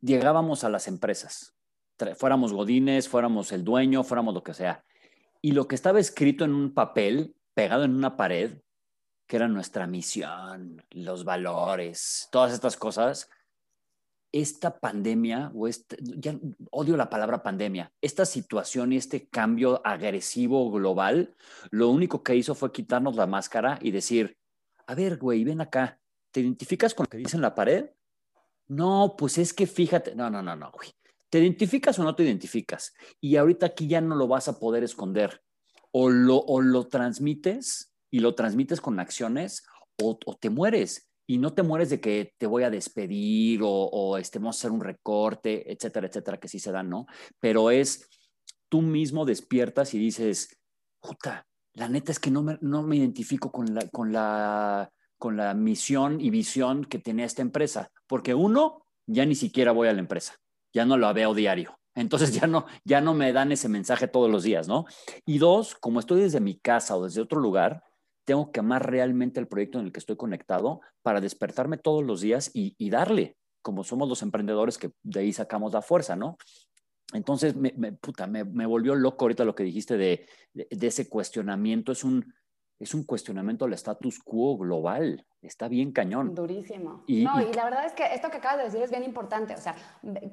[0.00, 1.56] llegábamos a las empresas,
[2.16, 4.84] fuéramos godines, fuéramos el dueño, fuéramos lo que sea,
[5.42, 8.58] y lo que estaba escrito en un papel, pegado en una pared,
[9.26, 13.28] que era nuestra misión, los valores, todas estas cosas,
[14.32, 15.96] esta pandemia, o este,
[16.70, 21.34] odio la palabra pandemia, esta situación y este cambio agresivo global,
[21.70, 24.36] lo único que hizo fue quitarnos la máscara y decir,
[24.86, 27.90] a ver, güey, ven acá, ¿te identificas con lo que dice en la pared?
[28.68, 30.90] No, pues es que fíjate, no, no, no, no, güey.
[31.28, 32.92] ¿Te identificas o no te identificas?
[33.20, 35.42] Y ahorita aquí ya no lo vas a poder esconder.
[35.92, 39.64] O lo, o lo transmites y lo transmites con acciones
[40.02, 44.56] o te mueres y no te mueres de que te voy a despedir o, estemos
[44.56, 47.06] a hacer un recorte, etcétera, etcétera, que sí se dan, ¿no?
[47.38, 48.08] Pero es
[48.68, 50.58] tú mismo despiertas y dices,
[50.98, 55.36] puta, la neta es que no me, no me identifico con la, con, la, con
[55.36, 59.92] la misión y visión que tenía esta empresa, porque uno, ya ni siquiera voy a
[59.92, 60.34] la empresa,
[60.72, 61.78] ya no la veo diario.
[61.94, 64.86] Entonces ya no, ya no me dan ese mensaje todos los días, ¿no?
[65.24, 67.84] Y dos, como estoy desde mi casa o desde otro lugar,
[68.30, 72.20] tengo que amar realmente el proyecto en el que estoy conectado para despertarme todos los
[72.20, 76.36] días y, darle, como somos los emprendedores que de ahí sacamos la fuerza, ¿no?
[77.12, 81.90] entonces, me, puta, me, volvió loco ahorita lo que dijiste de, de, ese cuestionamiento.
[81.90, 82.32] Es un,
[82.78, 85.26] es un cuestionamiento al status quo global.
[85.42, 86.32] Está bien cañón.
[86.32, 87.02] Durísimo.
[87.08, 89.54] Y, no, y, la verdad es que esto que acabas de decir es bien importante.
[89.54, 89.74] O sea,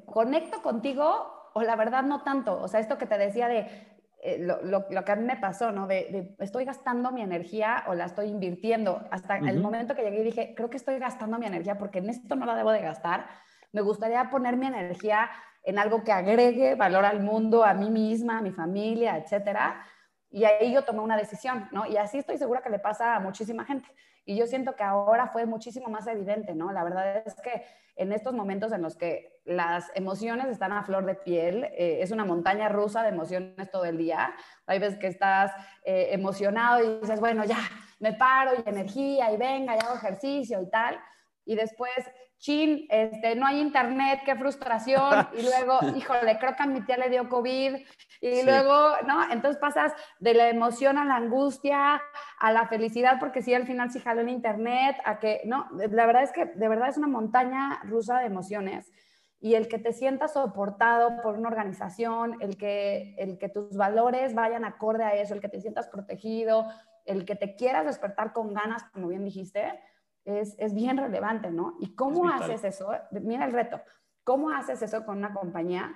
[0.06, 2.62] conecto contigo o la verdad no tanto.
[2.62, 5.36] O sea, esto que te decía de eh, lo, lo, lo, que a mí me
[5.36, 5.86] pasó, ¿no?
[5.86, 9.06] De, estoy gastando mi energía o la estoy invirtiendo.
[9.10, 12.10] Hasta el momento que llegué y dije, creo que estoy gastando mi energía porque en
[12.10, 13.28] esto no la debo de gastar.
[13.72, 15.30] Me gustaría poner mi energía
[15.62, 19.84] en algo que agregue valor al mundo, a mí misma, a mi familia, etcétera.
[20.30, 21.86] Y ahí yo tomé una decisión, ¿no?
[21.86, 23.88] Y así estoy segura que le pasa a muchísima gente.
[24.28, 26.70] Y yo siento que ahora fue muchísimo más evidente, ¿no?
[26.70, 27.64] La verdad es que
[27.96, 32.10] en estos momentos en los que las emociones están a flor de piel, eh, es
[32.10, 34.34] una montaña rusa de emociones todo el día.
[34.66, 35.50] Hay veces que estás
[35.82, 37.56] eh, emocionado y dices, bueno, ya,
[38.00, 41.00] me paro y energía y venga, y hago ejercicio y tal.
[41.48, 41.90] Y después
[42.36, 46.98] chin, este, no hay internet, qué frustración, y luego, híjole, creo que a mi tía
[46.98, 47.76] le dio COVID,
[48.20, 49.30] y luego, ¿no?
[49.30, 52.02] Entonces pasas de la emoción a la angustia,
[52.38, 56.04] a la felicidad, porque sí, al final sí jaló el internet, a que, no, la
[56.04, 58.92] verdad es que de verdad es una montaña rusa de emociones,
[59.40, 64.34] y el que te sientas soportado por una organización, el que, el que tus valores
[64.34, 66.66] vayan acorde a eso, el que te sientas protegido,
[67.06, 69.80] el que te quieras despertar con ganas, como bien dijiste,
[70.28, 71.76] es, bien relevante, ¿no?
[71.80, 72.90] ¿Y cómo haces eso?
[73.10, 73.80] Mira el reto.
[74.24, 75.94] ¿Cómo haces eso con una compañía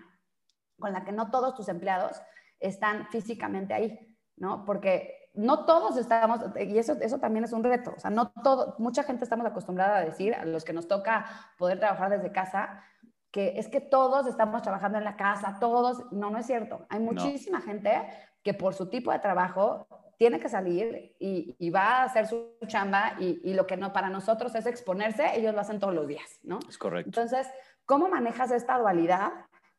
[0.78, 2.20] con la que no todos tus empleados
[2.58, 4.64] están físicamente ahí, ¿no?
[4.64, 8.74] Porque no todos estamos, y eso, eso también es un reto, o sea, no todo,
[8.78, 11.24] mucha gente estamos acostumbrada a decir, a los que nos toca
[11.56, 12.82] poder trabajar desde casa,
[13.30, 16.86] que es que todos estamos trabajando en la casa, todos, no, no es cierto.
[16.90, 18.02] Hay muchísima gente
[18.42, 19.86] que por su tipo de trabajo
[20.22, 24.54] tiene que salir y, va a hacer su chamba y, lo que no para nosotros
[24.54, 26.60] es exponerse, ellos lo hacen todos los días, ¿no?
[26.68, 27.08] Es correcto.
[27.08, 27.50] Entonces,
[27.86, 29.32] ¿cómo manejas esta dualidad?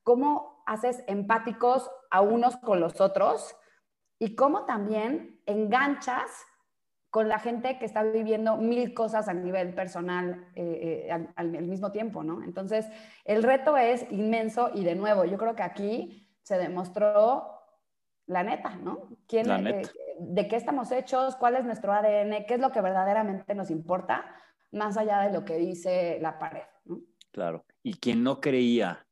[0.04, 3.56] ¿Cómo haces empáticos a unos con los otros?
[4.20, 6.30] Y cómo también enganchas
[7.10, 11.94] con la gente que está viviendo mil cosas a nivel personal eh, eh, al, mismo
[11.94, 12.44] tiempo, ¿no?
[12.44, 12.86] Entonces,
[13.24, 17.53] el reto es inmenso y de nuevo, yo creo que aquí se demostró
[18.28, 19.10] la neta, ¿no?
[19.28, 22.82] ¿Quién, la neta de qué estamos hechos, cuál es nuestro ADN, qué es lo que
[22.82, 24.26] verdaderamente nos importa,
[24.72, 26.64] más allá de lo que dice la pared.
[27.32, 27.66] Claro.
[27.82, 29.06] Y quien no creía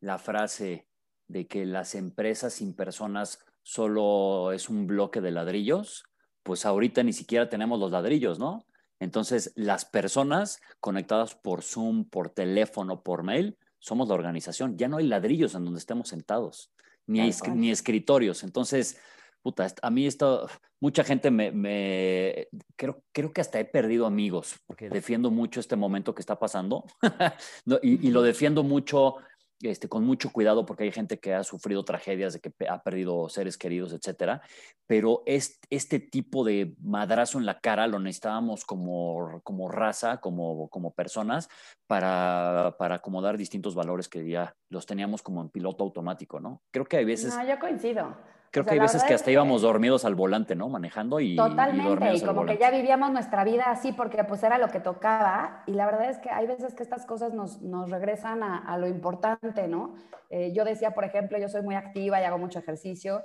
[0.00, 0.86] la frase
[1.28, 6.04] de que las empresas sin personas solo es un bloque de ladrillos,
[6.42, 8.64] pues ahorita ni siquiera tenemos los ladrillos, ¿no?
[8.98, 14.76] Entonces, las personas conectadas por Zoom, por teléfono, por mail, somos la organización.
[14.76, 16.70] Ya no hay ladrillos en donde estemos sentados,
[17.10, 18.42] ni, ni escritorios.
[18.44, 18.98] Entonces,
[19.42, 20.48] puta, a mí esto,
[20.80, 26.14] mucha gente me, creo, creo que hasta he perdido amigos, porque defiendo mucho este momento
[26.14, 26.84] que está pasando.
[27.82, 29.16] Y, lo defiendo mucho,
[29.62, 33.28] este, con mucho cuidado, porque hay gente que ha sufrido tragedias, de que ha perdido
[33.28, 34.42] seres queridos, etcétera,
[34.86, 40.68] pero es, este tipo de madrazo en la cara lo necesitábamos como, como raza, como,
[40.68, 41.48] como personas,
[41.86, 46.62] para, para acomodar distintos valores que ya los teníamos como en piloto automático, ¿no?
[46.72, 47.34] Creo que hay veces...
[47.34, 48.16] No, yo coincido.
[48.50, 50.68] Creo que hay veces que hasta íbamos dormidos al volante, ¿no?
[50.68, 51.36] Manejando y.
[51.36, 55.62] Totalmente, y, como que ya vivíamos nuestra vida así porque pues era lo que tocaba.
[55.66, 58.76] Y la verdad es que hay veces que estas cosas nos, nos regresan a, a,
[58.76, 59.94] lo importante, ¿no?
[60.30, 63.22] Eh, yo decía, por ejemplo, yo soy muy activa y hago mucho ejercicio.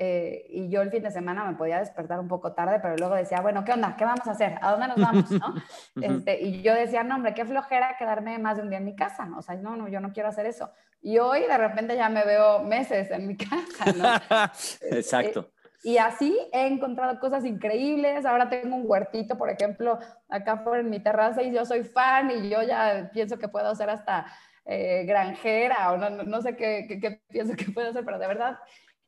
[0.00, 3.16] Eh, y yo el fin de semana me podía despertar un poco tarde, pero luego
[3.16, 3.96] decía, bueno, ¿qué onda?
[3.96, 4.56] ¿Qué vamos a hacer?
[4.62, 5.30] ¿A dónde nos vamos?
[5.32, 5.54] ¿No?
[6.02, 8.94] este, y yo decía, no, hombre, qué flojera quedarme más de un día en mi
[8.94, 9.28] casa.
[9.36, 10.70] O sea, no, no, yo no quiero hacer eso.
[11.00, 14.48] Y hoy de repente ya me veo meses en mi casa, ¿no?
[14.90, 15.50] Exacto.
[15.82, 18.26] y así he encontrado cosas increíbles.
[18.26, 22.30] Ahora tengo un huertito, por ejemplo, acá por en mi terraza y yo soy fan
[22.30, 24.26] y yo ya pienso que puedo hacer hasta
[24.64, 28.26] eh, granjera o no, no sé qué, qué, qué, pienso que puedo hacer, pero de
[28.26, 28.58] verdad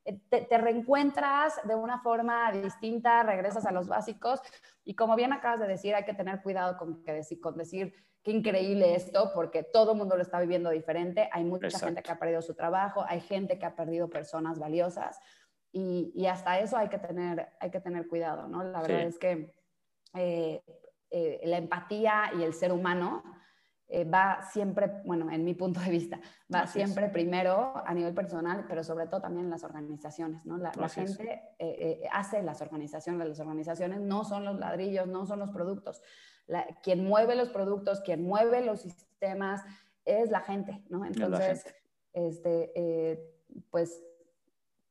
[0.04, 4.40] eh, te, reencuentras de una forma distinta, regresas a los básicos
[4.84, 7.94] y como bien acabas de decir, hay que tener cuidado con, que decir, con decir
[8.22, 12.10] qué increíble esto, porque todo el mundo lo está viviendo diferente, hay mucha gente que
[12.10, 15.18] ha perdido su trabajo, hay gente que ha perdido personas valiosas
[15.72, 18.62] y, y hasta eso hay que tener, hay que tener cuidado, ¿no?
[18.64, 19.54] La verdad es que
[20.14, 20.62] eh,
[21.10, 23.22] eh, la empatía y el ser humano
[23.92, 26.20] eh, va siempre, bueno, en mi punto de vista,
[26.54, 30.58] va siempre primero a nivel personal, pero sobre todo también en las organizaciones, ¿no?
[30.58, 35.40] La, gente eh, eh, hace las organizaciones, las organizaciones no son los ladrillos, no son
[35.40, 36.02] los productos.
[36.84, 39.64] quien mueve los productos, quien mueve los sistemas
[40.04, 41.04] es la gente, ¿no?
[41.04, 41.64] Entonces,
[42.12, 43.20] este,
[43.70, 44.04] pues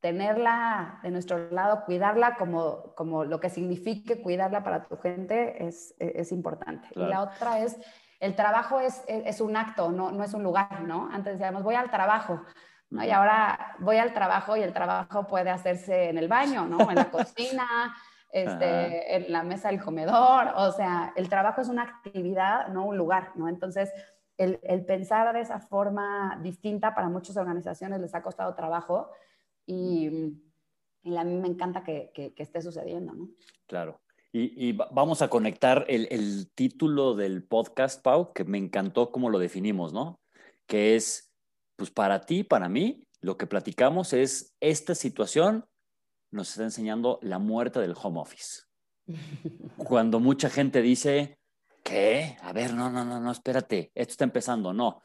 [0.01, 5.95] tenerla de nuestro lado, cuidarla como, como lo que signifique cuidarla para tu gente es,
[5.99, 6.87] es, importante.
[6.95, 7.77] Y la otra es
[8.19, 11.09] el trabajo es, es, un acto, no, no, es un lugar, ¿no?
[11.11, 12.41] Antes decíamos, voy al trabajo,
[12.89, 13.03] ¿no?
[13.03, 16.89] Y ahora voy al trabajo y el trabajo puede hacerse en el baño, ¿no?
[16.89, 17.95] En la cocina,
[18.31, 22.97] este, en la mesa del comedor, o sea, el trabajo es una actividad, no un
[22.97, 23.47] lugar, ¿no?
[23.47, 23.91] Entonces,
[24.37, 29.11] el, el pensar de esa forma distinta para muchas organizaciones les ha costado trabajo
[29.65, 30.33] y,
[31.03, 33.29] y a mí me encanta que, que, que esté sucediendo, ¿no?
[33.65, 33.99] Claro.
[34.31, 39.29] Y, y, vamos a conectar el, el, título del podcast, Pau, que me encantó cómo
[39.31, 40.19] lo definimos, ¿no?
[40.67, 41.31] Que es,
[41.75, 45.65] pues para ti, para mí, lo que platicamos es esta situación
[46.31, 48.63] nos está enseñando la muerte del home office.
[49.77, 51.39] Cuando mucha gente dice,
[51.83, 52.37] ¿qué?
[52.41, 54.73] A ver, no, no, no, no, espérate, esto está empezando.
[54.73, 55.01] No,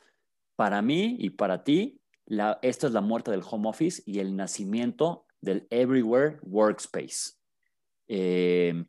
[0.56, 4.37] para mí y para ti, la, esto es la muerte del home office y el
[4.37, 7.32] nacimiento del Everywhere Workspace.
[8.06, 8.84] Eh,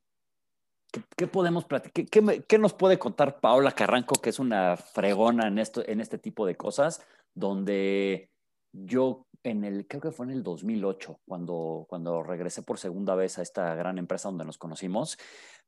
[0.96, 2.06] ¿qué, ¿qué, podemos platicar?
[2.06, 6.18] ¿Qué, ¿Qué, nos puede contar Paola Carranco, que es una fregona en, esto, en este
[6.18, 7.02] tipo de cosas,
[7.34, 8.30] donde
[8.72, 13.38] yo en el, creo que fue en el 2008, cuando, cuando regresé por segunda vez
[13.38, 15.18] a esta gran empresa donde nos conocimos,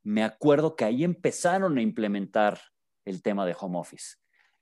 [0.03, 2.59] me acuerdo que ahí empezaron a implementar
[3.05, 4.15] el tema de home office.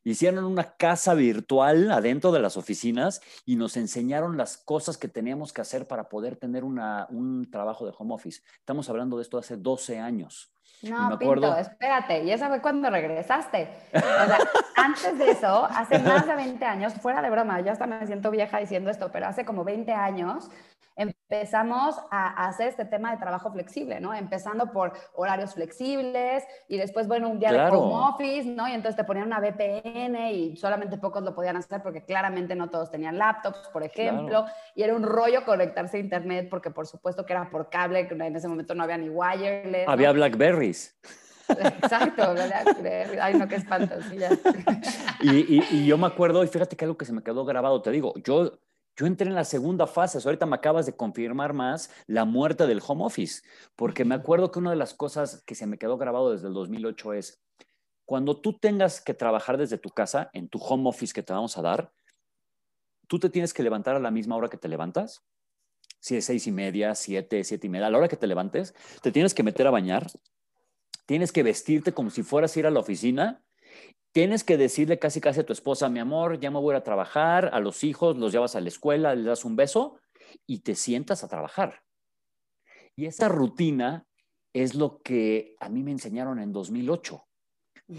[0.03, 5.51] Hicieron una casa virtual adentro de las oficinas y nos enseñaron las cosas que teníamos
[5.51, 8.43] que hacer para poder tener una, un trabajo de home office.
[8.59, 10.54] Estamos hablando de esto hace 12 años.
[10.83, 11.55] No, me acuerdo...
[11.55, 13.69] Pinto, espérate, y esa fue cuando regresaste.
[13.93, 14.37] O sea,
[14.75, 18.31] antes de eso, hace más de 20 años, fuera de broma, yo hasta me siento
[18.31, 20.49] vieja diciendo esto, pero hace como 20 años
[21.27, 24.13] empezamos a hacer este tema de trabajo flexible, ¿no?
[24.13, 27.71] Empezando por horarios flexibles y después, bueno, un día claro.
[27.71, 28.67] de home office, ¿no?
[28.67, 32.69] Y entonces te ponían una VPN y solamente pocos lo podían hacer porque claramente no
[32.69, 34.45] todos tenían laptops, por ejemplo, claro.
[34.75, 38.35] y era un rollo conectarse a internet porque por supuesto que era por cable, en
[38.35, 39.87] ese momento no había ni wireless.
[39.87, 40.15] Había ¿no?
[40.15, 40.95] Blackberries.
[41.47, 43.17] Exacto, Blackberry.
[43.19, 43.95] Ay, no, qué espanto.
[44.09, 44.17] Sí,
[45.21, 47.81] y, y, y yo me acuerdo, y fíjate que algo que se me quedó grabado,
[47.81, 48.59] te digo, yo
[48.97, 52.81] yo entré en la segunda fase, ahorita me acabas de confirmar más la muerte del
[52.85, 53.43] home office,
[53.75, 56.53] porque me acuerdo que una de las cosas que se me quedó grabado desde el
[56.53, 57.41] 2008 es,
[58.05, 61.57] cuando tú tengas que trabajar desde tu casa, en tu home office que te vamos
[61.57, 61.91] a dar,
[63.07, 65.23] tú te tienes que levantar a la misma hora que te levantas,
[65.99, 68.75] si es seis y media, siete, siete y media, a la hora que te levantes,
[69.01, 70.07] te tienes que meter a bañar,
[71.05, 73.43] tienes que vestirte como si fueras a ir a la oficina
[74.15, 77.49] tienes que decirle casi casi a tu esposa, mi amor, ya me voy a trabajar,
[77.51, 79.99] a los hijos los llevas a la escuela, les das un beso
[80.47, 81.81] y te sientas a trabajar.
[82.95, 84.07] Y esa rutina
[84.53, 87.25] es lo que a mí me enseñaron en 2008.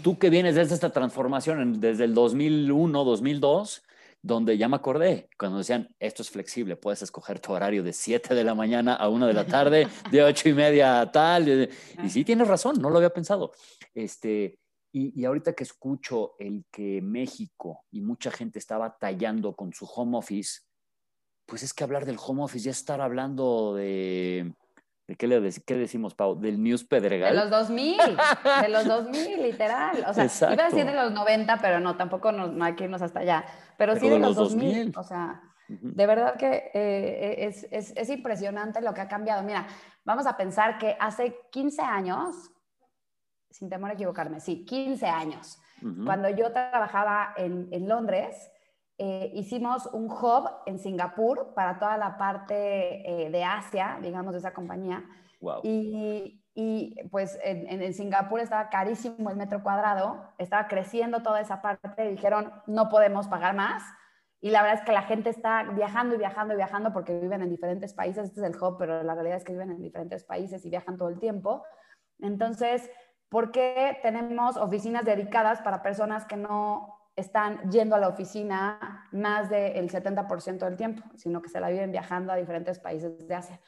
[0.01, 3.83] Tú que vienes desde esta transformación, desde el 2001, 2002,
[4.23, 8.33] donde ya me acordé, cuando decían, esto es flexible, puedes escoger tu horario de 7
[8.33, 11.69] de la mañana a 1 de la tarde, de 8 y media a tal.
[12.03, 13.51] Y sí, tienes razón, no lo había pensado.
[13.93, 14.57] Este,
[14.91, 19.85] y, y, ahorita que escucho el que México y mucha gente está batallando con su
[19.85, 20.61] home office,
[21.45, 24.53] pues es que hablar del home office ya estar hablando de...
[25.07, 26.37] ¿De qué, le qué decimos, Pau?
[26.37, 27.33] Del News Pedregal.
[27.33, 27.97] De los 2000,
[28.61, 30.05] de los 2000, literal.
[30.05, 30.55] O sea, Exacto.
[30.55, 33.21] iba a decir de los 90, pero no, tampoco nos, no hay que irnos hasta
[33.21, 33.45] allá.
[33.77, 34.91] Pero, pero sí de, de los, los 2000.
[34.91, 34.97] 2000.
[34.97, 39.43] O sea, de verdad que eh, es, es, es impresionante lo que ha cambiado.
[39.43, 39.67] Mira,
[40.03, 42.51] vamos a pensar que hace 15 años,
[43.49, 45.59] sin temor a equivocarme, sí, 15 años.
[45.81, 46.05] Uh -huh.
[46.05, 48.51] Cuando yo trabajaba en, en Londres,
[48.99, 54.39] eh, hicimos un hub en Singapur para toda la parte eh, de Asia, digamos, de
[54.39, 55.03] esa compañía.
[55.39, 55.61] Wow.
[55.63, 61.61] Y, y, pues en, en, Singapur estaba carísimo el metro cuadrado, estaba creciendo toda esa
[61.61, 63.83] parte, dijeron, no podemos pagar más.
[64.41, 67.43] Y la verdad es que la gente está viajando y viajando y viajando porque viven
[67.43, 68.25] en diferentes países.
[68.25, 70.97] Este es el hub, pero la realidad es que viven en diferentes países y viajan
[70.97, 71.63] todo el tiempo.
[72.19, 72.89] Entonces,
[73.29, 79.49] ¿Por qué tenemos oficinas dedicadas para personas que no están yendo a la oficina más
[79.49, 83.59] del 70% del tiempo, sino que se la viven viajando a diferentes países de Asia?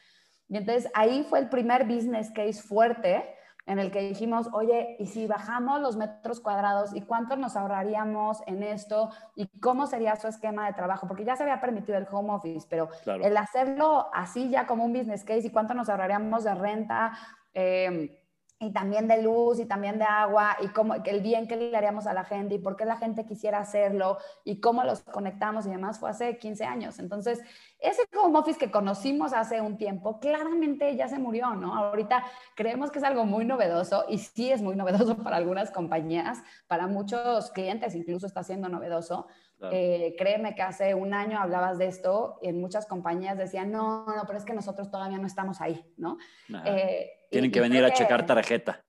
[0.47, 3.35] Y entonces ahí fue el primer business case fuerte
[3.69, 8.41] en el que dijimos, oye, ¿y si bajamos los metros cuadrados y cuánto nos ahorraríamos
[8.47, 11.07] en esto y cómo sería su esquema de trabajo?
[11.07, 13.23] Porque ya se había permitido el home office, pero claro.
[13.23, 17.11] el hacerlo así ya como un business case y cuánto nos ahorraríamos de renta.
[17.53, 18.18] Eh,
[18.59, 22.07] y también de luz y también de agua y cómo, el bien que le haríamos
[22.07, 25.69] a la gente y por qué la gente quisiera hacerlo y cómo los conectamos y
[25.69, 26.99] demás fue hace 15 años.
[26.99, 27.41] Entonces,
[27.79, 31.73] ese home office que conocimos hace un tiempo, claramente ya se murió, ¿no?
[31.73, 36.39] Ahorita creemos que es algo muy novedoso y sí es muy novedoso para algunas compañías,
[36.67, 39.27] para muchos clientes incluso está siendo novedoso.
[39.59, 39.75] Claro.
[39.75, 44.05] Eh, créeme que hace un año hablabas de esto y en muchas compañías decían, no,
[44.05, 46.17] no, pero es que nosotros todavía no estamos ahí, ¿no?
[46.65, 48.81] Eh, tienen que venir a checar tarjeta.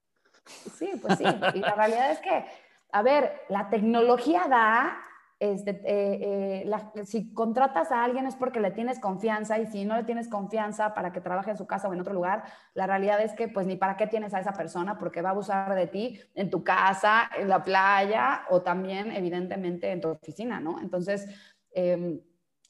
[0.46, 1.24] Sí, pues sí.
[1.54, 2.44] Y la realidad es que,
[2.92, 4.96] a ver, la tecnología da
[5.40, 9.96] este, eh, eh, si contratas a alguien es porque le tienes confianza y si no
[9.96, 13.22] le tienes confianza para que trabaje en su casa o en otro lugar, la realidad
[13.22, 15.86] es que pues ni para qué tienes a esa persona porque va a abusar de
[15.86, 20.78] ti en tu casa, en la playa o también evidentemente en tu oficina, ¿no?
[20.78, 21.26] Entonces,
[21.72, 22.20] em,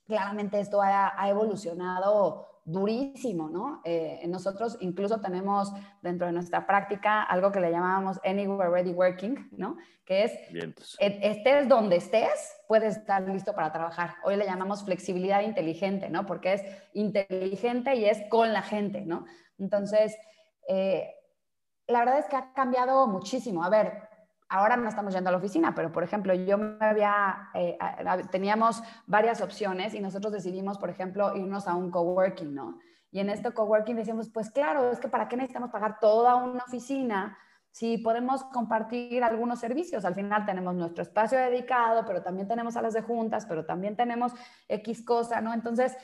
[0.06, 3.80] claramente esto ha, ha evolucionado durísimo, ¿no?
[3.84, 9.48] Eh, nosotros incluso tenemos dentro de nuestra práctica algo que le llamábamos Anywhere Ready Working,
[9.52, 9.76] ¿no?
[10.04, 10.32] Que es,
[10.98, 14.16] estés donde estés, puedes estar listo para trabajar.
[14.24, 16.26] Hoy le llamamos flexibilidad inteligente, ¿no?
[16.26, 19.24] Porque es inteligente y es con la gente, ¿no?
[19.58, 20.16] Entonces,
[20.68, 21.14] eh,
[21.86, 23.64] la verdad es que ha cambiado muchísimo.
[23.64, 24.09] A ver,
[24.50, 27.78] ahora no estamos yendo a la oficina, pero por ejemplo, yo me había, eh,
[28.30, 32.78] teníamos varias opciones y nosotros decidimos, por ejemplo, irnos a un coworking, ¿no?
[33.12, 36.64] Y en este coworking decíamos, pues claro, es que ¿para qué necesitamos pagar toda una
[36.64, 37.38] oficina
[37.70, 40.04] si podemos compartir algunos servicios?
[40.04, 44.32] Al final tenemos nuestro espacio dedicado, pero también tenemos salas de juntas, pero también tenemos
[44.68, 45.54] X cosa, ¿no?
[45.54, 45.96] Entonces,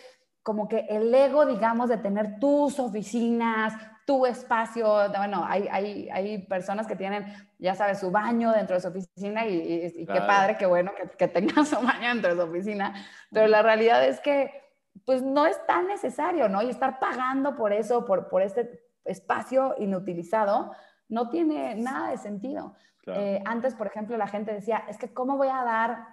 [0.42, 3.74] como que el ego, digamos, de tener tus oficinas,
[4.06, 4.86] tu espacio,
[5.16, 7.26] bueno, hay, hay, hay personas que tienen,
[7.58, 11.28] ya sabes, su baño dentro de su oficina y, qué padre, qué bueno que, que
[11.28, 12.94] tengan su baño dentro de su oficina,
[13.30, 14.66] pero la realidad es que
[15.04, 16.62] pues no es tan necesario, ¿no?
[16.62, 20.72] Y estar pagando por eso, por, por este espacio inutilizado,
[21.08, 22.74] no tiene nada de sentido.
[23.06, 26.08] Eh, antes, por ejemplo, la gente decía, es que ¿cómo voy a dar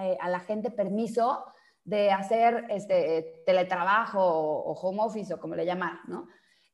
[0.00, 1.44] eh, a la gente permiso
[1.84, 6.26] de hacer este, teletrabajo o, home office o como le llaman, ¿no?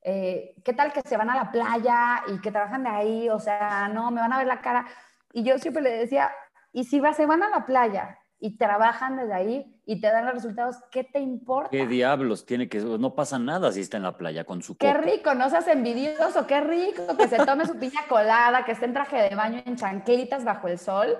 [0.02, 3.28] Eh, ¿Qué tal que se van a la playa y que trabajan de ahí?
[3.30, 4.86] O sea, no, me van a ver la cara.
[5.32, 6.30] Y yo siempre le decía,
[6.72, 10.34] y si se van a la playa y trabajan desde ahí y te dan los
[10.34, 11.70] resultados, ¿qué te importa?
[11.70, 12.44] ¿Qué diablos?
[12.44, 15.48] Tiene que, no pasa nada si está en la playa con su Qué rico, no
[15.48, 19.36] seas envidioso, qué rico que se tome su piña colada, que esté en traje de
[19.36, 21.16] baño en chanclitas bajo el sol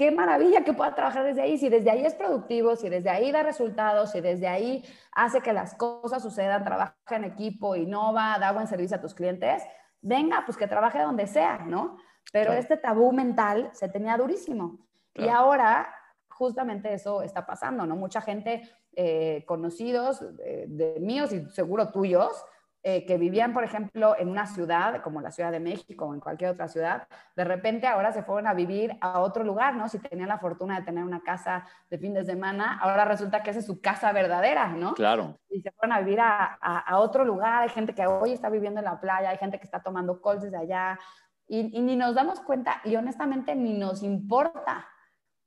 [0.00, 1.58] qué maravilla que pueda trabajar desde ahí.
[1.58, 4.82] Si desde ahí es productivo, si desde ahí da resultados, si desde ahí
[5.12, 9.62] hace que las cosas sucedan, trabaja en equipo, innova, da buen servicio a tus clientes,
[10.00, 11.98] venga, pues que trabaje donde sea, ¿no?
[12.32, 14.78] Pero este tabú mental se tenía durísimo.
[15.14, 15.94] Y ahora
[16.30, 17.94] justamente eso está pasando, ¿no?
[17.94, 18.62] Mucha gente,
[18.96, 22.42] eh, conocidos eh, de míos y seguro tuyos,
[22.82, 26.20] eh, que vivían, por ejemplo, en una ciudad como la Ciudad de México o en
[26.20, 27.06] cualquier otra ciudad,
[27.36, 29.86] de repente ahora se fueron a vivir a otro lugar, ¿no?
[29.90, 33.50] Si tenían la fortuna de tener una casa de fin de semana, ahora resulta que
[33.50, 34.94] esa es su casa verdadera, ¿no?
[34.94, 35.38] Claro.
[35.50, 38.80] Y se fueron a vivir a, a, otro lugar, hay gente que hoy está viviendo
[38.80, 40.98] en la playa, hay gente que está tomando calls desde allá,
[41.46, 44.88] y, y ni nos damos cuenta, y honestamente ni nos importa.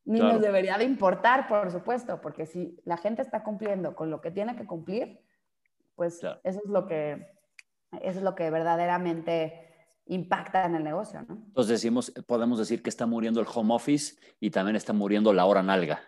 [0.05, 4.19] Ni nos debería de importar, por supuesto, porque si la gente está cumpliendo con lo
[4.19, 5.21] que tiene que cumplir,
[5.95, 7.27] pues eso es lo que
[8.01, 9.69] eso es lo que verdaderamente
[10.05, 11.35] impacta en el negocio, ¿no?
[11.47, 15.45] Entonces decimos, podemos decir que está muriendo el home office y también está muriendo la
[15.45, 16.01] hora nalga.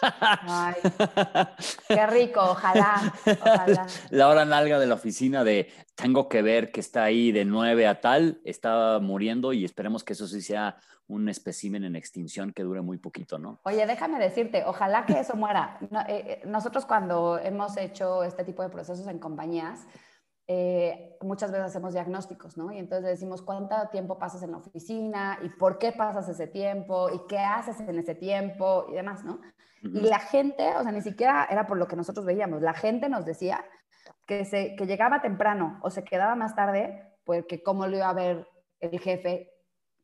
[0.00, 0.74] Ay,
[1.88, 3.86] qué rico, ojalá, ojalá.
[4.10, 7.86] La hora nalga de la oficina de tengo que ver que está ahí de 9
[7.86, 10.76] a tal, está muriendo y esperemos que eso sí sea
[11.08, 13.60] un espécimen en extinción que dure muy poquito, ¿no?
[13.64, 15.78] Oye, déjame decirte, ojalá que eso muera.
[16.06, 19.86] Eh, eh, nosotros cuando hemos hecho este tipo de procesos en compañías,
[20.46, 22.72] eh, muchas veces hacemos diagnósticos, ¿no?
[22.72, 27.10] Y entonces decimos cuánto tiempo pasas en la oficina y por qué pasas ese tiempo
[27.10, 29.40] y qué haces en ese tiempo y demás, ¿no?
[29.82, 33.08] Y la gente, o sea, ni siquiera era por lo que nosotros veíamos, la gente
[33.08, 33.64] nos decía
[34.26, 38.14] que, se, que llegaba temprano o se quedaba más tarde, porque cómo lo iba a
[38.14, 38.48] ver
[38.80, 39.50] el jefe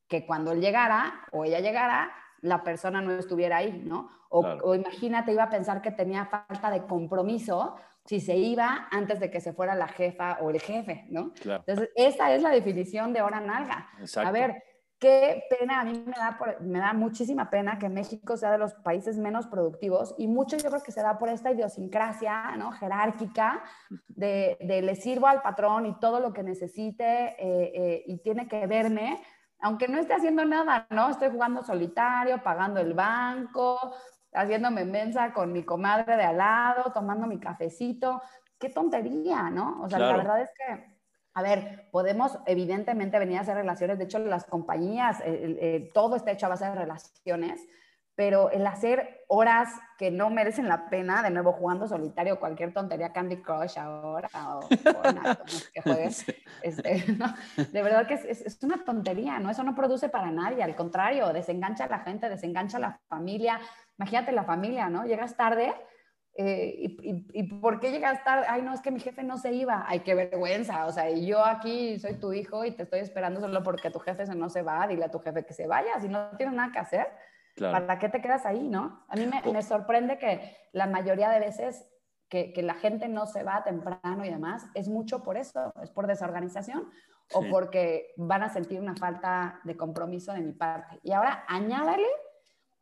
[0.09, 4.11] que cuando él llegara o ella llegara, la persona no estuviera ahí, ¿no?
[4.29, 9.31] O, imagínate, iba a pensar que tenía falta de compromiso si se iba antes de
[9.31, 11.33] que se fuera la jefa o el jefe, ¿no?
[11.45, 13.89] Entonces, esa es la definición de hora nalga.
[14.17, 14.63] A ver,
[15.05, 18.73] qué pena, a mí me da, me da muchísima pena que México sea de los
[18.73, 22.73] países menos productivos y mucho yo creo que se da por esta idiosincrasia, ¿no?
[22.73, 23.63] Jerárquica
[24.09, 28.49] de, de le sirvo al patrón y todo lo que necesite eh, eh, y tiene
[28.49, 29.21] que verme
[29.61, 31.11] aunque no esté haciendo nada, ¿no?
[31.11, 33.95] Estoy jugando solitario, pagando el banco,
[34.33, 38.23] haciéndome mensa con mi comadre de al lado, tomando mi cafecito.
[38.59, 39.83] Qué tontería, ¿no?
[39.83, 40.94] O sea, la verdad es que,
[41.35, 45.23] a ver, podemos evidentemente venir a hacer relaciones, de hecho las compañías,
[45.93, 47.61] todo está hecho a base de relaciones,
[48.15, 49.69] pero el hacer horas
[49.99, 54.69] que no merecen la pena, de nuevo jugando solitario, cualquier tontería, Candy Crush ahora, o,
[55.75, 56.25] que juegues,
[56.63, 57.05] este,
[57.73, 59.51] de verdad que es, es, una tontería, ¿no?
[59.51, 63.59] Eso no produce para nadie, al contrario, desengancha a la gente, desengancha a la familia.
[63.99, 65.05] Imagínate la familia, ¿no?
[65.05, 65.75] Llegas tarde.
[66.37, 68.47] Eh, y, y, por qué llegas tarde?
[68.49, 69.85] Ay, no, es que mi jefe no se iba.
[69.87, 70.87] Ay, qué vergüenza.
[70.87, 74.01] O sea, y yo aquí soy tu hijo y te estoy esperando solo porque tu
[74.01, 74.87] jefe se no se va.
[74.89, 76.01] Dile a tu jefe que se vaya.
[76.01, 77.07] Si no tienes nada que hacer,
[77.57, 79.05] ¿Para qué te quedas ahí, no?
[79.09, 81.89] A mí me, me sorprende que la mayoría de veces
[82.29, 85.91] que, que, la gente no se va temprano y demás, es mucho por eso, es
[85.91, 86.91] por desorganización
[87.33, 90.99] o porque van a sentir una falta de compromiso de mi parte.
[91.05, 92.09] Y ahora añádale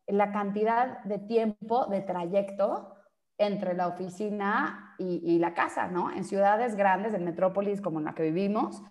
[0.07, 2.96] la cantidad de tiempo, de trayecto
[3.38, 6.10] entre la oficina y, la casa, ¿no?
[6.12, 8.82] En ciudades grandes, en metrópolis como en la que vivimos,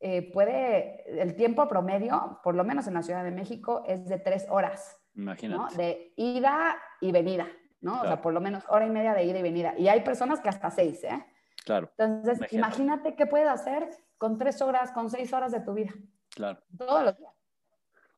[0.00, 4.18] eh, puede, el tiempo promedio, por lo menos en la Ciudad de México, es de
[4.18, 4.96] tres horas.
[5.14, 5.58] Imagínate.
[5.58, 5.76] ¿no?
[5.76, 7.48] De ida y venida,
[7.80, 8.00] ¿no?
[8.00, 9.74] O sea, por lo menos hora y media de ida y venida.
[9.76, 11.26] Y hay personas que hasta seis, ¿eh?
[11.64, 11.90] Claro.
[11.98, 15.92] Entonces, imagínate, qué puedes hacer con tres horas, con seis horas de tu vida.
[16.30, 16.60] Claro.
[16.76, 17.32] Todos los días.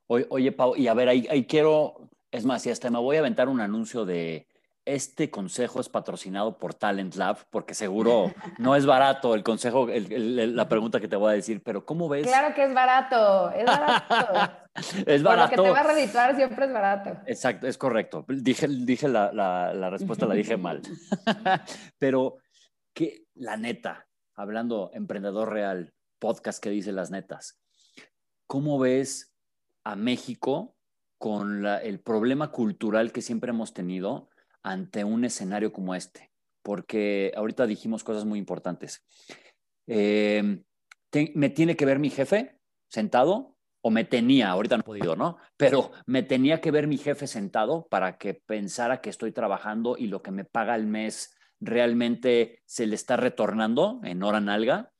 [0.07, 3.17] Oye, oye Pau, y a ver, ahí, ahí quiero, es más, y hasta me voy
[3.17, 4.50] a aventar un anuncio de,
[4.85, 10.69] este consejo es patrocinado por Talent Lab, porque seguro no es barato el consejo, la
[10.69, 12.27] pregunta que te voy a decir, pero ¿cómo ves?
[12.27, 14.53] Claro que es barato, es barato.
[15.07, 15.57] es barato.
[15.57, 17.11] Por lo que te va a redituar siempre es barato.
[17.27, 18.25] Exacto, es correcto.
[18.29, 20.81] Dije, dije la, la respuesta, la dije mal.
[21.99, 22.39] pero
[22.95, 27.61] que la neta, hablando emprendedor real, podcast que dice las netas,
[28.47, 29.35] ¿cómo ves
[29.85, 30.77] a México
[31.19, 34.30] con el problema cultural que siempre hemos tenido?
[34.63, 36.31] Ante un escenario como este,
[36.63, 39.05] porque ahorita dijimos cosas muy importantes.
[39.87, 40.63] Eh,
[41.35, 42.59] ¿Me tiene que ver mi jefe
[42.89, 43.57] sentado?
[43.83, 45.39] O me tenía, ahorita no he podido, ¿no?
[45.57, 50.07] Pero me tenía que ver mi jefe sentado para que pensara que estoy trabajando y
[50.07, 54.93] lo que me paga al mes realmente se le está retornando en hora nalga.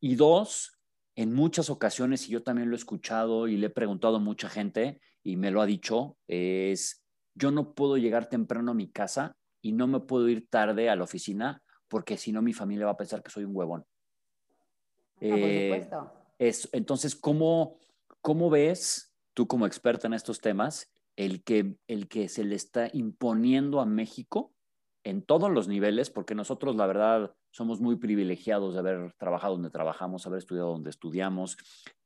[0.00, 0.78] Y dos,
[1.16, 4.48] en muchas ocasiones, y yo también lo he escuchado y le he preguntado a mucha
[4.48, 6.99] gente y me lo ha dicho, es
[7.40, 10.96] yo no puedo llegar temprano a mi casa y no me puedo ir tarde a
[10.96, 13.84] la oficina porque si no mi familia va a pensar que soy un huevón.
[15.16, 16.12] Ah, por eh, supuesto.
[16.38, 17.78] Es, entonces, ¿cómo,
[18.20, 22.88] ¿cómo ves tú como experta en estos temas el que, el que se le está
[22.92, 24.54] imponiendo a México
[25.02, 26.10] en todos los niveles?
[26.10, 30.90] Porque nosotros, la verdad, somos muy privilegiados de haber trabajado donde trabajamos, haber estudiado donde
[30.90, 31.56] estudiamos,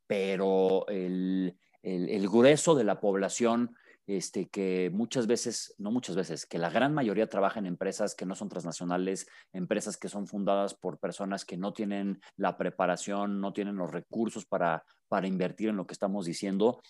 [0.07, 3.77] pero el, el, el grueso de la población
[4.07, 8.27] este, que muchas veces, no muchas veces, que la gran mayoría trabaja en empresas que
[8.27, 13.53] no son transnacionales, empresas que son fundadas por personas que no tienen la preparación, no
[13.53, 16.81] tienen los recursos para, para invertir en lo que estamos diciendo.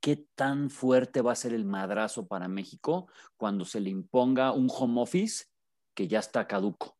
[0.00, 4.68] ¿Qué tan fuerte va a ser el madrazo para México cuando se le imponga un
[4.70, 5.46] home office
[5.94, 6.96] que ya está caduco?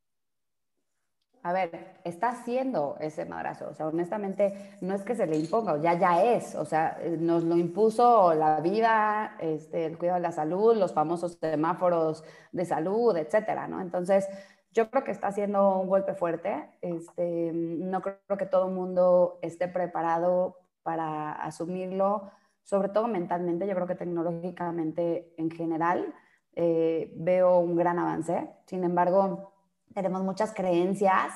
[1.45, 3.69] A ver, está haciendo ese madrazo.
[3.69, 6.55] O sea, honestamente, no es que se le imponga, ya ya es.
[6.55, 10.93] O sea, eh, nos lo impuso la vida, este, el cuidado de la salud, los
[10.93, 12.23] famosos semáforos
[12.53, 13.81] de salud, etcétera, ¿no?
[13.81, 14.29] Entonces,
[14.73, 16.71] yo creo que está haciendo un golpe fuerte.
[16.81, 22.31] Este, no creo que todo el mundo esté preparado para asumirlo,
[22.63, 23.67] sobre todo mentalmente.
[23.67, 26.15] Yo creo que tecnológicamente en general
[26.55, 28.49] eh, veo un gran avance.
[28.67, 29.52] Sin embargo,
[29.93, 31.33] tenemos muchas creencias,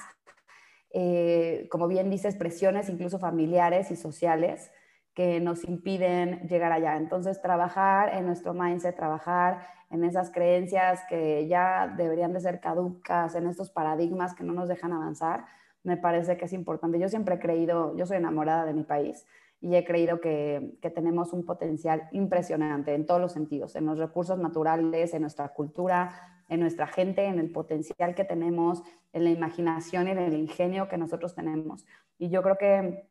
[0.90, 4.70] eh, como bien dices, presiones incluso familiares y sociales
[5.14, 6.96] que nos impiden llegar allá.
[6.96, 13.34] Entonces, trabajar en nuestro mindset, trabajar en esas creencias que ya deberían de ser caducas,
[13.34, 15.46] en estos paradigmas que no nos dejan avanzar,
[15.84, 16.98] me parece que es importante.
[16.98, 19.24] Yo siempre he creído, yo soy enamorada de mi país
[19.61, 23.98] y he creído que, que tenemos un potencial impresionante en todos los sentidos, en los
[23.98, 28.82] recursos naturales, en nuestra cultura, en nuestra gente, en el potencial que tenemos,
[29.12, 31.84] en la imaginación y en el ingenio que nosotros tenemos.
[32.18, 33.09] Y yo creo que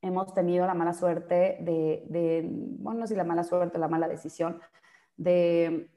[0.00, 4.08] hemos tenido la mala suerte de, bueno, no sé si la mala suerte, la mala
[4.08, 4.60] decisión
[5.16, 5.88] de,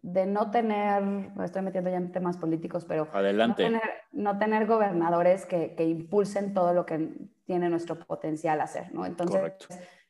[0.00, 3.68] de no tener, me estoy metiendo ya en temas políticos, pero Adelante.
[4.12, 7.10] No, tener, gobernadores que, que, impulsen todo lo que
[7.44, 9.04] tiene nuestro potencial hacer, ¿no?
[9.04, 9.66] Entonces, Correcto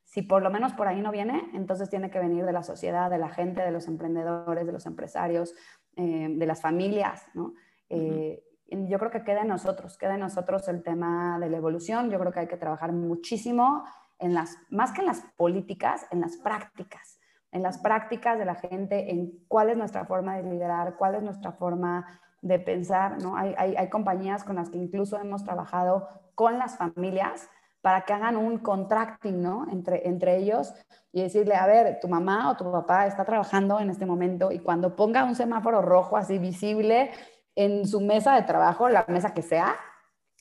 [0.07, 3.11] si por lo menos por ahí no viene, entonces tiene que venir de la sociedad,
[3.11, 5.53] de la gente, de los emprendedores, de los empresarios,
[5.97, 7.55] eh, de las familias, ¿no?
[7.89, 12.11] Eh, yo creo que queda en nosotros, queda en nosotros el tema de la evolución.
[12.11, 13.85] Yo creo que hay que trabajar muchísimo
[14.19, 17.19] en las, más que en las políticas, en las prácticas,
[17.51, 21.23] en las prácticas de la gente, en cuál es nuestra forma de liderar, cuál es
[21.23, 23.37] nuestra forma de pensar, ¿no?
[23.37, 27.49] Hay, hay, hay compañías con las que incluso hemos trabajado con las familias
[27.87, 29.65] para que hagan un contracting, ¿no?
[29.71, 30.75] Entre, entre ellos
[31.13, 34.59] y decirle, a ver, tu mamá o tu papá está trabajando en este momento y
[34.59, 37.13] cuando ponga un semáforo rojo así visible
[37.55, 39.77] en su mesa de trabajo, la mesa que sea,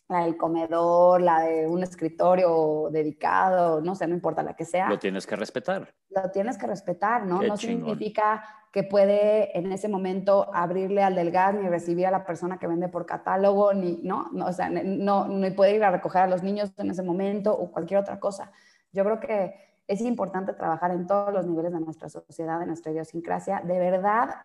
[0.10, 4.90] la del comedor, la de un escritorio dedicado, no sé, no importa la que sea.
[4.90, 5.94] Lo tienes que respetar.
[6.10, 7.44] Lo tienes que respetar, ¿no?
[7.44, 8.44] no significa
[8.76, 12.68] que puede en ese momento abrirle al del gas ni recibir a la persona que
[12.68, 14.28] vende por catálogo, ni, ¿no?
[14.34, 17.58] no o sea, no, no puede ir a recoger a los niños en ese momento
[17.58, 18.52] o cualquier otra cosa.
[18.92, 19.56] Yo creo que
[19.88, 23.62] es importante trabajar en todos los niveles de nuestra sociedad, de nuestra idiosincrasia.
[23.62, 24.42] De verdad,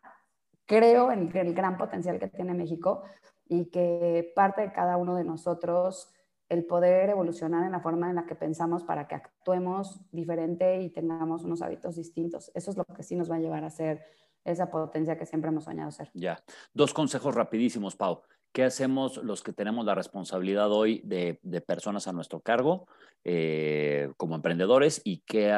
[0.64, 3.02] creo en el gran potencial que tiene México
[3.48, 6.14] y que parte de cada uno de nosotros
[6.50, 10.90] el poder evolucionar en la forma en la que pensamos para que actuemos diferente y
[10.90, 12.50] tengamos unos hábitos distintos.
[12.54, 14.04] Eso es lo que sí nos va a llevar a ser
[14.44, 16.10] esa potencia que siempre hemos soñado ser.
[16.12, 16.42] Ya.
[16.74, 18.22] Dos consejos rapidísimos, Pau.
[18.52, 22.88] ¿Qué hacemos los que tenemos la responsabilidad hoy de, personas a nuestro cargo
[23.22, 25.56] eh, como emprendedores y qué,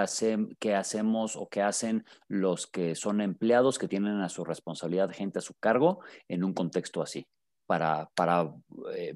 [0.59, 5.39] qué hacemos o qué hacen los que son empleados que tienen a su responsabilidad gente
[5.39, 7.27] a su cargo en un contexto así?
[7.65, 8.53] Para, para
[8.95, 9.15] eh,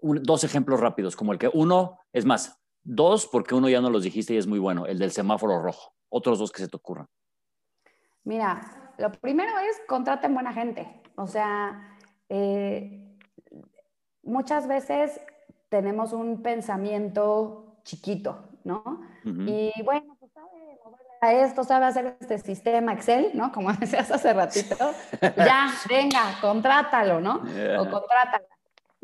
[0.00, 4.02] dos ejemplos rápidos, como el que uno, es más, dos, porque uno ya no los
[4.02, 5.92] dijiste y es muy bueno, el del semáforo rojo.
[6.08, 7.08] Otros dos que se te ocurran.
[8.24, 11.02] Mira, lo primero es contraten buena gente.
[11.16, 11.96] O sea,
[12.28, 13.16] eh,
[14.22, 15.20] muchas veces
[15.68, 19.00] tenemos un pensamiento chiquito, ¿no?
[19.24, 20.78] Y bueno, pues sabe
[21.20, 23.50] a esto, sabe hacer este sistema Excel, ¿no?
[23.50, 24.76] Como decías hace ratito.
[25.20, 27.42] ya, venga, contrátalo, ¿no?
[27.80, 28.55] O contrátala.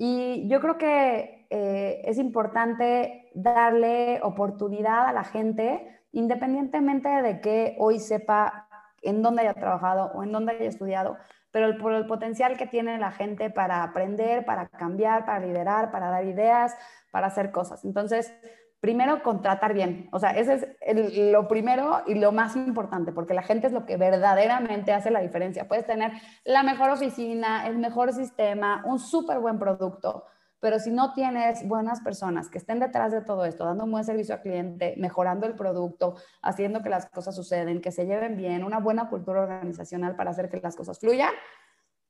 [0.04, 7.76] Y yo creo que eh, es importante darle oportunidad a la gente, independientemente de que
[7.78, 8.66] hoy sepa
[9.02, 11.18] en dónde haya trabajado o en dónde haya estudiado,
[11.52, 16.10] pero por el potencial que tiene la gente para aprender, para cambiar, para liderar, para
[16.10, 16.76] dar ideas,
[17.12, 17.84] para hacer cosas.
[17.84, 18.34] Entonces,
[18.82, 20.08] primero contratar bien.
[20.10, 23.86] O sea, ese es lo primero y lo más importante, porque la gente es lo
[23.86, 25.68] que verdaderamente hace la diferencia.
[25.68, 26.10] Puedes tener
[26.44, 30.24] la mejor oficina, el mejor sistema, un súper buen producto,
[30.58, 34.02] pero si no tienes buenas personas que estén detrás de todo esto, dando un buen
[34.02, 38.64] servicio al cliente, mejorando el producto, haciendo que las cosas suceden, que se lleven bien,
[38.64, 41.30] una buena cultura organizacional para hacer que las cosas fluyan,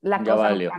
[0.01, 0.73] la ya cosa valió.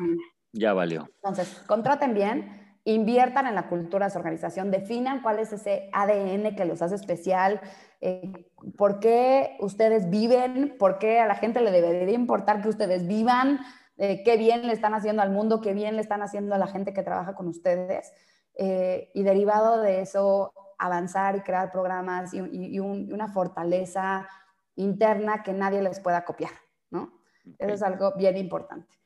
[0.54, 1.08] Ya valió.
[1.22, 6.56] Entonces, contraten bien inviertan en la cultura de su organización, definan cuál es ese ADN
[6.56, 7.62] que los hace especial,
[8.02, 13.08] eh, por qué ustedes viven, por qué a la gente le debería importar que ustedes
[13.08, 13.60] vivan,
[13.98, 16.68] eh, qué bien le están haciendo al mundo, qué bien le están haciendo a la
[16.68, 18.12] gente que trabaja con ustedes.
[18.56, 24.28] Eh, y derivado de eso, avanzar y crear programas y, una fortaleza
[24.76, 26.52] interna que nadie les pueda copiar,
[26.90, 27.14] ¿no?
[27.58, 28.98] Eso es algo bien importante.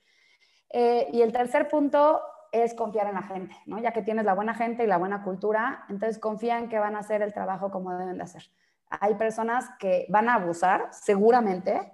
[0.69, 2.21] y el tercer punto
[2.63, 3.79] es confiar en la gente, ¿no?
[3.79, 6.95] Ya que tienes la buena gente y la buena cultura, entonces confía en que van
[6.95, 8.43] a hacer el trabajo como deben de hacer.
[8.89, 11.93] Hay personas que van a abusar, seguramente,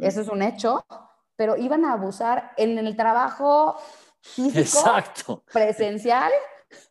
[0.00, 0.84] eso es un hecho,
[1.36, 3.76] pero iban a abusar en el trabajo
[4.20, 6.32] físico, presencial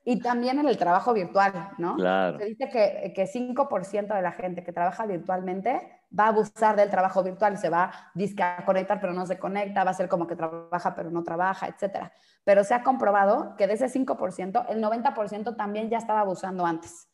[0.06, 1.96] y también en el trabajo virtual, ¿no?
[1.96, 2.38] Claro.
[2.38, 6.90] Se dice que, que 5% de la gente que trabaja virtualmente va a abusar del
[6.90, 10.36] trabajo virtual, se va a conectar pero no se conecta, va a ser como que
[10.36, 12.12] trabaja pero no trabaja, etc.
[12.44, 17.10] Pero se ha comprobado que de ese 5%, el 90% también ya estaba abusando antes.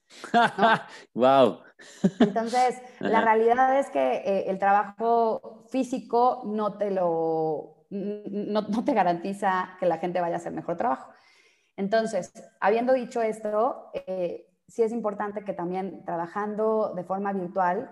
[1.14, 1.60] wow.
[2.20, 8.94] Entonces, la realidad es que eh, el trabajo físico no te lo no, no, te
[8.94, 11.12] garantiza que la gente vaya a hacer mejor trabajo.
[11.76, 17.90] Entonces, habiendo dicho esto, eh, sí es importante que también trabajando de forma virtual,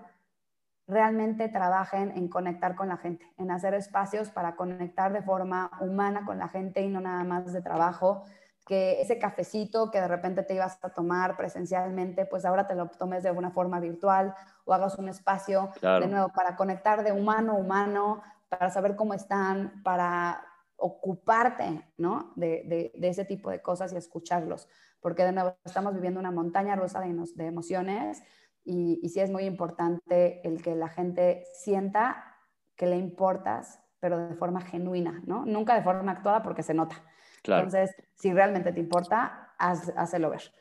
[0.88, 6.24] realmente trabajen en conectar con la gente, en hacer espacios para conectar de forma humana
[6.24, 8.24] con la gente y no nada más de trabajo,
[8.66, 12.88] que ese cafecito que de repente te ibas a tomar presencialmente, pues ahora te lo
[12.88, 14.34] tomes de una forma virtual
[14.64, 19.14] o hagas un espacio de nuevo para conectar de humano a humano, para saber cómo
[19.14, 20.42] están, para
[20.76, 22.32] ocuparte ¿no?
[22.36, 24.68] de, ese tipo de cosas y escucharlos,
[25.00, 28.22] porque de nuevo estamos viviendo una montaña rusa de, de emociones
[28.68, 32.36] y, sí es muy importante el que la gente sienta
[32.76, 35.46] que le importas, pero de forma genuina, ¿no?
[35.46, 37.02] Nunca de forma actuada porque se nota.
[37.44, 40.52] Entonces, si realmente te importa, haz, hazlo ver.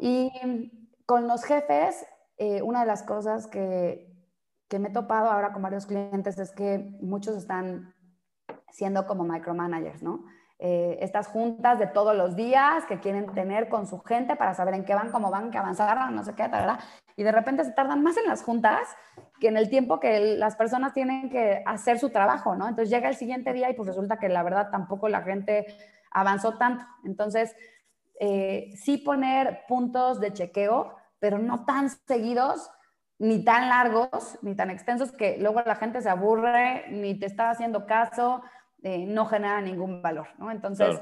[0.00, 0.30] Y
[1.06, 2.06] con los jefes,
[2.36, 4.12] eh, una de las cosas que,
[4.68, 7.94] que me he topado ahora con varios clientes es que muchos están
[8.70, 10.24] siendo como micromanagers, ¿no?
[10.66, 14.72] Eh, estas juntas de todos los días que quieren tener con su gente para saber
[14.72, 16.80] en qué van, cómo van, qué avanzaron, no sé qué, ¿verdad?
[17.16, 18.80] Y de repente se tardan más en las juntas
[19.38, 22.66] que en el tiempo que las personas tienen que hacer su trabajo, ¿no?
[22.66, 25.66] Entonces llega el siguiente día y pues resulta que la verdad tampoco la gente
[26.10, 26.86] avanzó tanto.
[27.04, 27.54] Entonces,
[28.18, 32.70] eh, sí poner puntos de chequeo, pero no tan seguidos
[33.18, 37.50] ni tan largos, ni tan extensos que luego la gente se aburre, ni te está
[37.50, 38.40] haciendo caso,
[38.84, 40.50] eh, no genera ningún valor, ¿no?
[40.50, 41.00] Entonces,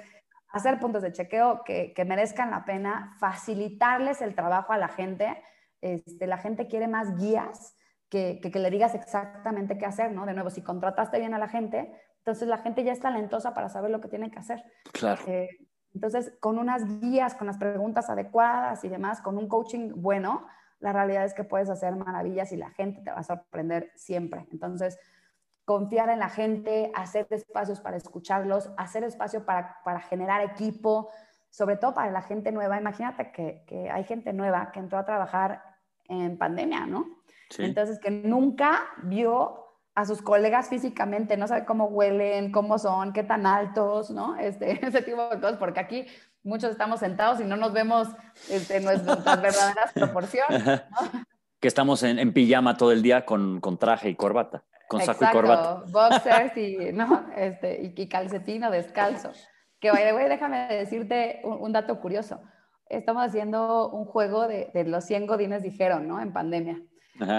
[0.53, 5.43] hacer puntos de chequeo que, merezcan la pena, facilitarles el trabajo a la gente.
[5.81, 7.77] Este, la gente quiere más guías
[8.09, 10.27] que, que, le digas exactamente qué hacer, ¿no?
[10.27, 13.69] De nuevo, si contrataste bien a la gente, entonces la gente ya es talentosa para
[13.69, 14.63] saber lo que tiene que hacer.
[14.93, 15.21] Claro.
[15.27, 15.49] Eh,
[15.93, 20.47] entonces, con unas guías, con las preguntas adecuadas y demás, con un coaching bueno,
[20.79, 24.47] la realidad es que puedes hacer maravillas y la gente te va a sorprender siempre.
[24.53, 25.01] Entonces,
[25.65, 31.11] confiar en la gente, hacer espacios para escucharlos, hacer espacio para, para generar equipo,
[31.51, 32.79] sobre todo para la gente nueva.
[32.79, 35.63] Imagínate que, que, hay gente nueva que entró a trabajar
[36.09, 37.07] en pandemia, ¿no?
[37.59, 39.63] Entonces, que nunca vio
[39.95, 44.37] a sus colegas físicamente, no sabe cómo huelen, cómo son, qué tan altos, ¿no?
[44.37, 46.07] Este, ese tipo de cosas, porque aquí
[46.43, 48.09] muchos estamos sentados y no nos vemos
[48.49, 50.65] este, nuestras verdaderas proporciones.
[50.65, 51.25] ¿no?
[51.61, 55.25] Que estamos en, en, pijama todo el día con, con traje y corbata, con saco
[55.25, 55.83] y corbata.
[55.89, 57.27] boxers y, ¿no?
[57.37, 59.33] este, y, y calcetín o descalzo.
[59.81, 62.41] Que, güey, déjame decirte un, un, dato curioso.
[62.89, 66.21] Estamos haciendo un juego de, de los 100 godines dijeron, ¿no?
[66.21, 66.81] En pandemia.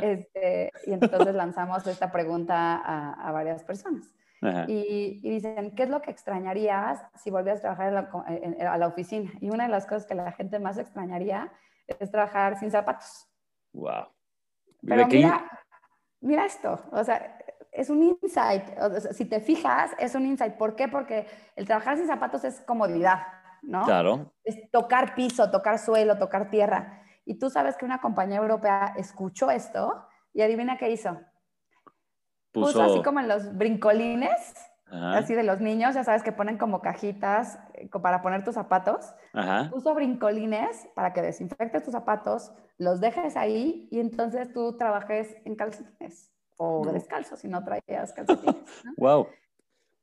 [0.01, 4.13] Este, y entonces lanzamos esta pregunta a, a varias personas.
[4.67, 8.67] Y, y, dicen, ¿qué es lo que extrañarías si volvieras a trabajar en la, en,
[8.67, 9.31] a la oficina?
[9.39, 11.49] Y una de las cosas que la gente más extrañaría
[11.87, 13.29] es trabajar sin zapatos.
[13.71, 14.07] Wow.
[14.85, 15.49] Pero mira,
[16.19, 17.37] mira esto, o sea,
[17.73, 18.63] es un insight.
[18.79, 20.53] O sea, si te fijas, es un insight.
[20.55, 20.87] ¿Por qué?
[20.87, 23.19] Porque el trabajar sin zapatos es comodidad,
[23.61, 23.83] ¿no?
[23.85, 24.31] Claro.
[24.43, 27.01] Es tocar piso, tocar suelo, tocar tierra.
[27.25, 31.19] Y tú sabes que una compañía europea escuchó esto y adivina qué hizo.
[32.51, 34.53] Puso, Puso así como en los brincolines,
[34.85, 35.17] Ajá.
[35.17, 39.15] así de los niños, ya sabes que ponen como cajitas eh, para poner tus zapatos.
[39.33, 39.69] Ajá.
[39.71, 45.55] Puso brincolines para que desinfectes tus zapatos, los dejes ahí y entonces tú trabajes en
[45.55, 46.91] calcetines o no.
[46.91, 48.83] descalzo si no traías calcetines.
[48.83, 48.93] ¿no?
[48.97, 49.27] wow.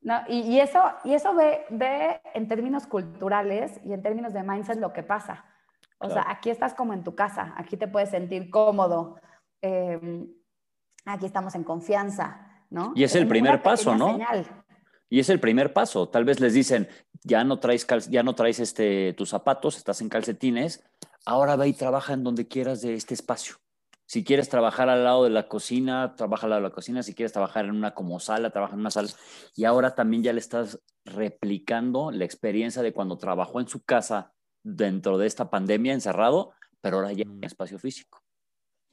[0.02, 4.42] No, y, y, eso, y eso ve, ve en términos culturales y en términos de
[4.42, 5.44] mindset lo que pasa.
[5.98, 6.14] O claro.
[6.14, 9.16] sea, aquí estás como en tu casa, aquí te puedes sentir cómodo,
[9.60, 10.26] eh,
[11.04, 12.92] aquí estamos en confianza, ¿no?
[12.94, 14.12] Y es el primer paso, ¿no?
[14.12, 14.46] Señal.
[15.10, 16.08] Y es el primer paso.
[16.08, 16.88] Tal vez les dicen,
[17.24, 20.82] ya no traes, ya no traes este, tus zapatos, estás en calcetines,
[21.26, 23.56] ahora ve y trabaja en donde quieras de este espacio.
[24.10, 27.00] Si quieres trabajar al lado de la cocina, trabaja al lado de la cocina.
[27.04, 29.08] Si quieres trabajar en una como sala, trabaja en una sala.
[29.54, 34.32] Y ahora también ya le estás replicando la experiencia de cuando trabajó en su casa
[34.64, 38.20] dentro de esta pandemia encerrado, pero ahora ya en espacio físico.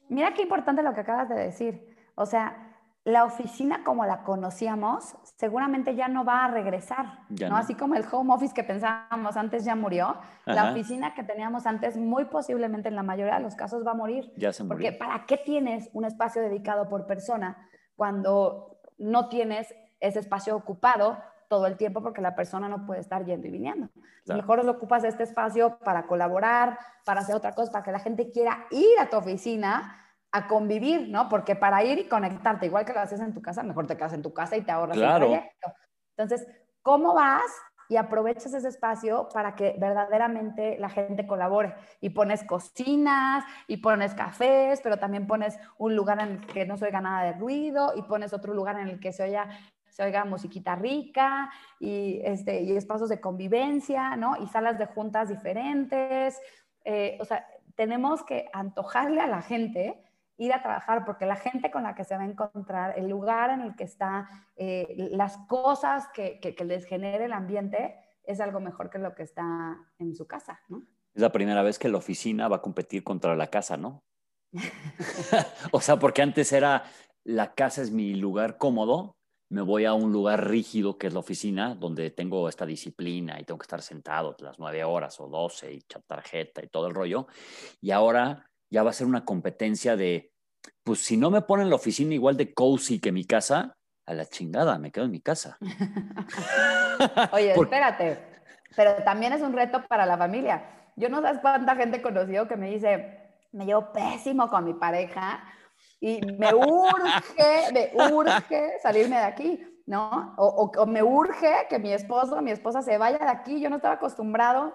[0.08, 1.96] Mira qué importante lo que acabas de decir.
[2.14, 2.67] O sea,
[3.08, 7.48] la oficina como la conocíamos seguramente ya no va a regresar, ¿no?
[7.48, 7.56] ¿no?
[7.56, 10.24] Así como el home office que pensábamos antes ya murió, Ajá.
[10.44, 13.94] la oficina que teníamos antes muy posiblemente en la mayoría de los casos va a
[13.94, 14.30] morir.
[14.36, 17.56] Ya se Porque ¿para qué tienes un espacio dedicado por persona
[17.96, 21.16] cuando no tienes ese espacio ocupado
[21.48, 23.88] todo el tiempo porque la persona no puede estar yendo y viniendo.
[24.26, 24.42] Claro.
[24.42, 28.30] Mejor lo ocupas este espacio para colaborar, para hacer otra cosa, para que la gente
[28.30, 29.96] quiera ir a tu oficina
[30.32, 31.28] a convivir, ¿no?
[31.28, 34.12] Porque para ir y conectarte, igual que lo haces en tu casa, mejor te quedas
[34.12, 35.26] en tu casa y te ahorras claro.
[35.26, 35.72] el proyecto.
[36.16, 36.46] Entonces,
[36.82, 37.50] ¿cómo vas
[37.88, 41.74] y aprovechas ese espacio para que verdaderamente la gente colabore?
[42.00, 46.76] Y pones cocinas, y pones cafés, pero también pones un lugar en el que no
[46.76, 49.48] se oiga nada de ruido, y pones otro lugar en el que se oiga
[49.98, 51.50] se oiga musiquita rica
[51.80, 54.36] y, este, y espacios de convivencia, ¿no?
[54.36, 56.40] Y salas de juntas diferentes.
[56.84, 60.07] Eh, o sea, tenemos que antojarle a la gente
[60.38, 63.50] ir a trabajar, porque la gente con la que se va a encontrar, el lugar
[63.50, 68.40] en el que está, eh, las cosas que, que, que, les genere el ambiente, es
[68.40, 70.86] algo mejor que lo que está en su casa, ¿no?
[71.14, 74.04] Es la primera vez que la oficina va a competir contra la casa, ¿no?
[75.72, 76.84] o sea, porque antes era,
[77.24, 79.16] la casa es mi lugar cómodo,
[79.50, 83.44] me voy a un lugar rígido que es la oficina, donde tengo esta disciplina y
[83.44, 87.26] tengo que estar sentado las nueve horas o doce y tarjeta y todo el rollo.
[87.80, 90.32] Y ahora ya va a ser una competencia de,
[90.82, 94.24] pues si no me ponen la oficina igual de cozy que mi casa, a la
[94.26, 95.58] chingada, me quedo en mi casa.
[97.32, 98.18] Oye, espérate,
[98.74, 100.92] pero también es un reto para la familia.
[100.96, 103.18] Yo no sabes cuánta gente conocido que me dice,
[103.52, 105.44] me llevo pésimo con mi pareja
[106.00, 110.34] y me urge, me urge salirme de aquí, ¿no?
[110.38, 113.60] O, o, o, me urge que mi esposo, mi esposa se vaya de aquí.
[113.60, 114.74] Yo no estaba acostumbrado,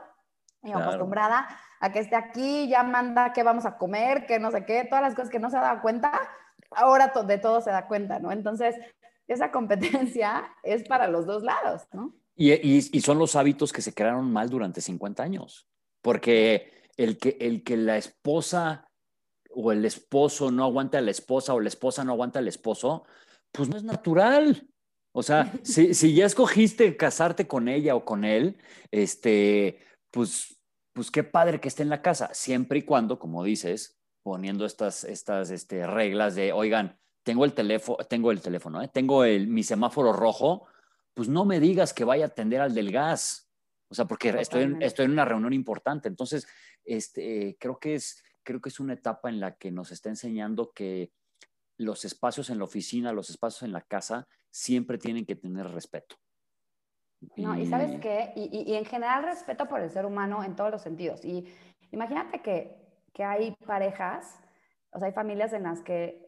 [0.62, 0.80] claro.
[0.80, 1.48] acostumbrada
[1.84, 5.01] a que esté aquí, ya manda qué vamos a comer, qué no sé qué, todas
[5.01, 6.13] las cosas que no se da cuenta,
[6.71, 8.31] ahora de todo se da cuenta, ¿no?
[8.31, 8.73] Entonces,
[9.27, 12.15] esa competencia es para los dos lados, ¿no?
[12.38, 15.67] Y, y, y son los hábitos que se crearon mal durante 50 años,
[16.01, 18.88] porque el que, el que la esposa
[19.49, 23.03] o el esposo no aguanta a la esposa o la esposa no aguanta al esposo,
[23.51, 24.69] pues no es natural.
[25.11, 28.57] O sea, si, si, ya escogiste casarte con ella o con él,
[28.89, 29.79] este,
[30.11, 30.53] pues,
[30.94, 35.04] pues qué padre que esté en la casa, siempre y cuando, como dices, poniendo estas,
[35.04, 38.89] estas este, reglas de, oigan, tengo el teléfono, tengo el teléfono, ¿eh?
[38.94, 40.68] tengo el, mi semáforo rojo,
[41.14, 43.50] pues no me digas que vaya a atender al del gas.
[43.89, 46.08] O sea, porque estoy en, estoy en, una reunión importante.
[46.08, 46.48] Entonces,
[46.84, 50.72] este, creo que es, creo que es una etapa en la que nos está enseñando
[50.72, 51.12] que
[51.78, 56.16] los espacios en la oficina, los espacios en la casa, siempre tienen que tener respeto.
[57.38, 60.82] No, y sabes qué, y, en general respeto por el ser humano en todos los
[60.82, 61.24] sentidos.
[61.24, 61.45] Y
[61.91, 62.78] imagínate que,
[63.13, 64.39] que hay parejas,
[64.91, 66.26] o sea, hay familias en las que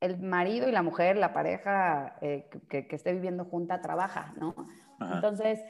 [0.00, 4.54] el marido y la mujer, la pareja eh, que, que, esté viviendo junta, trabaja, ¿no?
[5.00, 5.62] Entonces,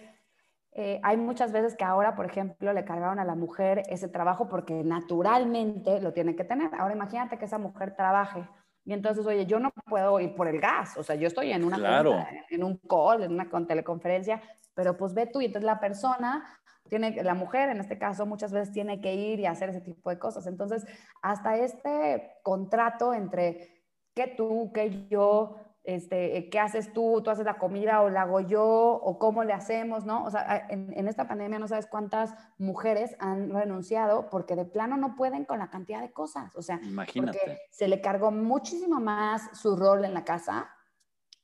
[0.72, 4.49] eh, hay muchas veces que ahora, por ejemplo, le cargaron a la mujer ese trabajo
[4.49, 6.74] porque naturalmente lo tiene que tener.
[6.74, 8.49] Ahora imagínate que esa mujer trabaje
[8.85, 11.64] y entonces, oye, yo no puedo ir por el gas, o sea, yo estoy en
[11.64, 12.03] una
[12.51, 14.43] en un call, en una con teleconferencia,
[14.74, 16.45] pero pues ve tú y entonces la persona
[16.89, 20.11] tiene, la mujer en este caso muchas veces tiene que ir y hacer ese tipo
[20.11, 20.47] de cosas.
[20.47, 20.85] Entonces,
[21.22, 23.82] hasta este contrato entre
[24.14, 27.20] que tú, que yo, este, eh, ¿qué haces tú?
[27.22, 28.64] ¿Tú haces la comida o la hago yo?
[28.64, 30.07] ¿O cómo le hacemos?
[30.07, 30.24] ¿no?
[30.24, 35.14] O sea, en, esta pandemia no sabes cuántas mujeres han renunciado porque de plano no
[35.14, 36.57] pueden con la cantidad de cosas.
[36.57, 37.39] O sea, Imagínate.
[37.39, 40.70] porque se le cargó muchísimo más su rol en la casa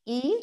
[0.04, 0.34] y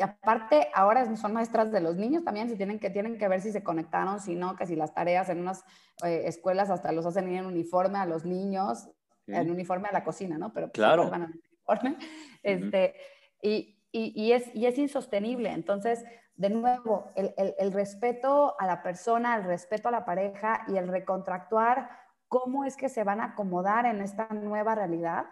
[0.00, 3.50] aparte ahora son maestras de los niños también, si tienen que, tienen que ver si
[3.50, 5.64] se conectaron, si no, que si las tareas en unas
[6.04, 8.88] eh, escuelas hasta los hacen ir en uniforme a los niños,
[9.26, 10.52] en uniforme a la cocina, ¿no?
[10.52, 11.10] Pero pues, claro.
[11.10, 11.96] van a uniforme.
[12.42, 12.94] Este,
[13.42, 15.50] y, y, es, y es insostenible.
[15.50, 16.04] Entonces,
[16.36, 20.88] de nuevo, el, el, respeto a la persona, el respeto a la pareja y el
[20.88, 21.90] recontractuar
[22.28, 25.26] cómo es que se van a acomodar en esta nueva realidad,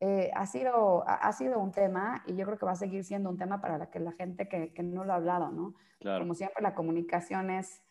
[0.00, 3.28] eh, ha, sido, ha sido un tema y yo creo que va a seguir siendo
[3.28, 5.74] un tema para la, que la gente que, que no lo ha hablado, ¿no?
[6.02, 7.82] Como siempre, la comunicación es,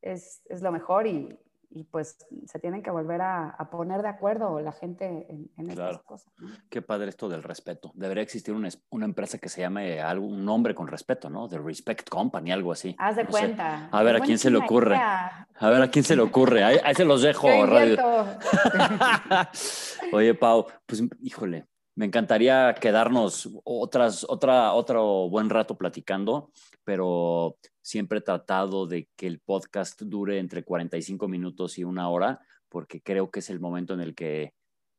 [0.00, 1.36] es, es lo mejor y,
[1.74, 6.32] y pues se tienen que volver a, poner de acuerdo la gente en, estas cosas.
[6.68, 7.92] Qué padre esto del respeto.
[7.94, 11.48] Debería existir una, una, empresa que se llame algo, un nombre con respeto, ¿no?
[11.48, 12.94] The Respect Company, algo así.
[12.98, 13.88] Haz de cuenta.
[13.90, 14.96] A ver, ¿a quién se le ocurre?
[14.96, 16.64] A ver, ¿a quién se le ocurre?
[16.64, 17.98] Ahí, se los dejo, radio.
[20.12, 26.50] Oye, Pau, pues híjole, me encantaría quedarnos otras, otra, otro buen rato platicando,
[26.84, 32.40] pero siempre he tratado de que el podcast dure entre 45 minutos y una hora,
[32.68, 34.54] porque creo que es el momento en el que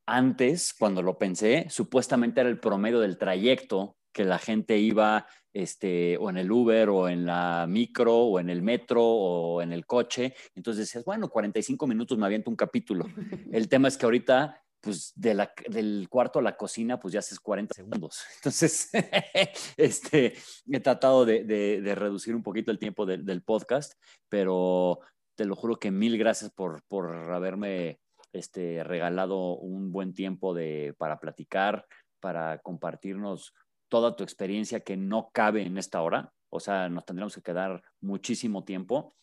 [0.05, 6.17] antes, cuando lo pensé, supuestamente era el promedio del trayecto que la gente iba este,
[6.17, 9.85] o en el Uber o en la micro o en el metro o en el
[9.85, 10.33] coche.
[10.55, 13.05] Entonces decías, bueno, 45 minutos me aviento un capítulo.
[13.51, 17.19] El tema es que ahorita pues de la, del cuarto a la cocina, pues ya
[17.19, 18.21] haces 40 segundos.
[18.35, 18.89] Entonces,
[19.77, 20.33] este,
[20.69, 23.93] he tratado de, de, reducir un poquito el tiempo del podcast,
[24.27, 24.99] pero
[25.35, 28.01] te lo juro que mil gracias por, por haberme
[28.33, 31.87] este, regalado un buen tiempo de, para platicar,
[32.19, 33.53] para compartirnos
[33.87, 36.33] toda tu experiencia que no cabe en esta hora.
[36.49, 39.15] O sea, nos tendríamos que quedar muchísimo tiempo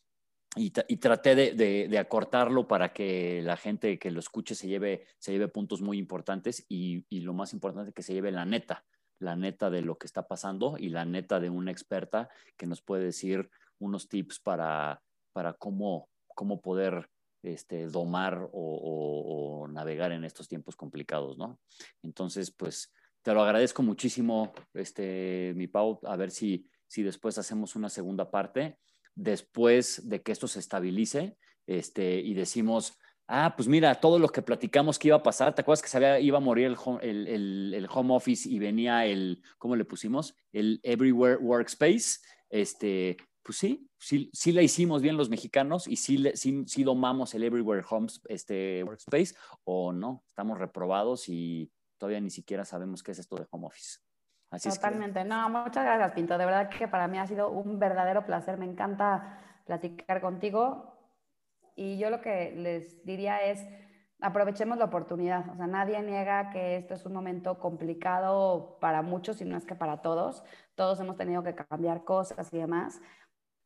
[0.56, 5.46] y, traté de, acortarlo para que la gente que lo escuche se lleve, se lleve
[5.46, 8.84] puntos muy importantes y, lo más importante que se lleve la neta,
[9.20, 12.82] la neta de lo que está pasando y la neta de una experta que nos
[12.82, 13.48] puede decir
[13.78, 15.00] unos tips para,
[15.32, 17.08] para cómo, cómo poder
[17.42, 21.60] este, domar o, navegar en estos tiempos complicados, ¿no?
[22.02, 22.92] Entonces, pues
[23.22, 28.30] te lo agradezco muchísimo, este, mi Pau, a ver si, si después hacemos una segunda
[28.32, 28.78] parte
[29.22, 32.98] después de que esto se estabilice este, y decimos,
[33.28, 36.18] ah, pues mira, todo lo que platicamos que iba a pasar, ¿te acuerdas que sabía,
[36.20, 40.34] iba a morir el home, office y venía el, ¿cómo le pusimos?
[40.52, 42.20] El Everywhere Workspace.
[42.48, 47.34] Este, pues sí, sí, sí la hicimos bien los mexicanos y sí, sí, sí domamos
[47.34, 53.12] el Everywhere Home este, Workspace o no, estamos reprobados y todavía ni siquiera sabemos qué
[53.12, 53.98] es esto de home office.
[54.50, 55.24] Totalmente.
[55.24, 56.36] No, muchas gracias, Pinto.
[56.36, 58.58] De verdad que para mí ha sido un verdadero placer.
[58.58, 60.96] Me encanta platicar contigo.
[61.76, 63.64] Y yo lo que les diría es,
[64.20, 65.48] aprovechemos la oportunidad.
[65.50, 69.64] O sea, nadie niega que esto es un momento complicado para muchos y no es
[69.64, 70.42] que para todos.
[70.74, 73.00] Todos hemos tenido que cambiar cosas y demás.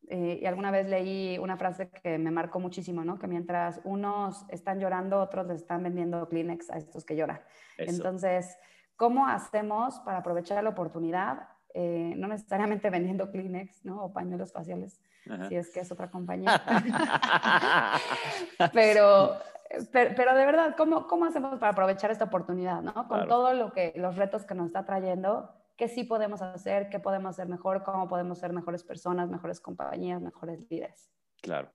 [0.08, 3.18] Eh, y alguna vez leí una frase que me marcó muchísimo, ¿no?
[3.18, 7.40] Que mientras unos están llorando, otros les están vendiendo Kleenex a estos que lloran.
[7.78, 8.58] Entonces,
[8.96, 11.48] ¿Cómo hacemos para aprovechar la oportunidad?
[11.76, 14.04] Eh, no necesariamente vendiendo Kleenex, ¿no?
[14.04, 15.00] O pañuelos faciales,
[15.48, 16.62] si es que es otra compañía.
[18.72, 19.36] pero,
[19.92, 23.08] pero, de verdad, ¿cómo, ¿cómo hacemos para aprovechar esta oportunidad, ¿no?
[23.08, 27.00] Con todo lo que, los retos que nos está trayendo, qué sí podemos hacer, qué
[27.00, 31.10] podemos hacer mejor, cómo podemos ser mejores personas, mejores compañías, mejores líderes.
[31.42, 31.72] Claro.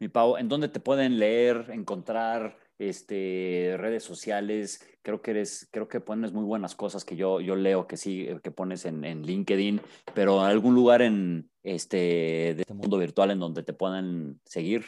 [0.00, 2.56] Mi Pau, ¿en dónde te pueden leer, encontrar?
[2.78, 7.56] Este, redes sociales, creo que eres, creo que pones muy buenas cosas que yo, yo
[7.56, 9.80] leo que sí, que pones en, en LinkedIn,
[10.14, 14.84] pero algún lugar en este, de este mundo virtual en donde te puedan seguir.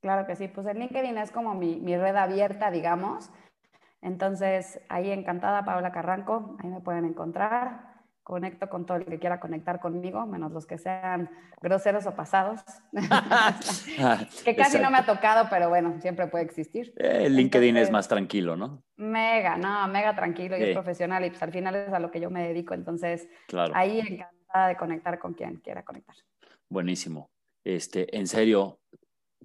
[0.00, 3.30] Claro que sí, pues el LinkedIn es como mi, mi red abierta, digamos.
[4.02, 7.95] Entonces, ahí encantada, Paola Carranco, ahí me pueden encontrar
[8.26, 12.60] conecto con todo el que quiera conectar conmigo, menos los que sean groseros o pasados,
[14.44, 16.92] que casi no me ha tocado, pero bueno, siempre puede existir.
[16.96, 18.82] El eh, LinkedIn es más tranquilo, ¿no?
[18.96, 22.18] Mega, no, mega tranquilo y es profesional y pues al final es a lo que
[22.18, 23.28] yo me dedico, entonces
[23.72, 26.16] ahí encantada de conectar con quien quiera conectar.
[26.68, 27.30] Buenísimo.
[27.62, 28.80] Este, en serio,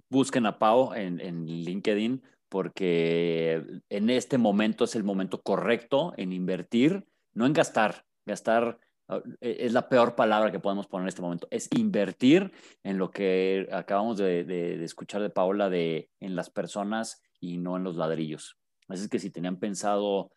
[0.10, 6.34] busquen a Pau en, en LinkedIn porque en este momento es el momento correcto en
[6.34, 7.06] invertir,
[7.36, 11.22] no en gastar, gastar ah, e, es la peor palabra que podemos poner en este
[11.22, 12.52] momento, es invertir
[12.84, 17.84] en lo que acabamos de, escuchar de Paola, de, en las personas y no en
[17.84, 18.58] los ladrillos.
[18.88, 20.32] Así es que si tenían pensado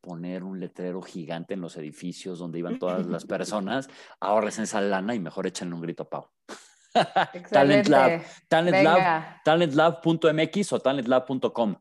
[0.00, 3.88] poner un letrero gigante en los edificios donde iban todas las personas,
[4.20, 6.30] ahorres esa lana y mejor échenle un grito a Pau.
[7.50, 8.22] Talent Lab,
[9.44, 11.76] talentlab.mx o talentlab.com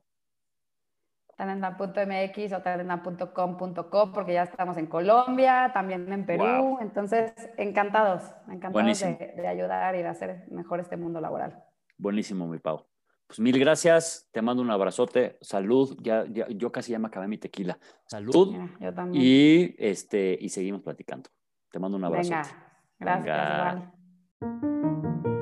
[1.38, 6.80] talenta.mx o talenta.com.co porque ya estamos en Colombia, también en Perú.
[6.82, 11.64] Entonces, encantados, encantados de, ayudar y de hacer mejor este mundo laboral.
[11.98, 12.86] Buenísimo, mi Pau.
[13.28, 17.38] Pues mil gracias, te mando un abrazote, salud, ya, yo casi ya me acabé mi
[17.38, 17.78] tequila.
[18.06, 18.56] Salud.
[18.80, 19.24] yo también.
[19.24, 21.30] Y, este, y seguimos platicando.
[21.70, 22.50] Te mando un abrazote.
[23.00, 23.92] Venga,
[24.40, 25.37] gracias,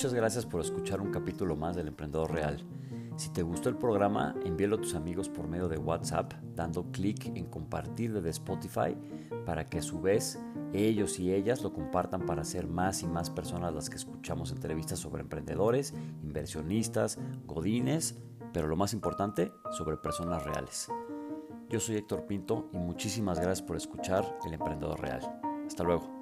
[0.00, 2.64] Muchas gracias por escuchar un capítulo más del Emprendedor Real.
[3.16, 7.26] Si te gustó el programa, envíalo a tus amigos por medio de WhatsApp, dando clic
[7.26, 8.96] en compartir desde Spotify
[9.44, 10.40] para que a su vez
[10.72, 14.98] ellos y ellas lo compartan para ser más y más personas las que escuchamos entrevistas
[14.98, 15.92] sobre emprendedores,
[16.22, 18.16] inversionistas, godines,
[18.54, 20.88] pero lo más importante, sobre personas reales.
[21.68, 25.20] Yo soy Héctor Pinto y muchísimas gracias por escuchar El Emprendedor Real.
[25.66, 26.19] Hasta luego.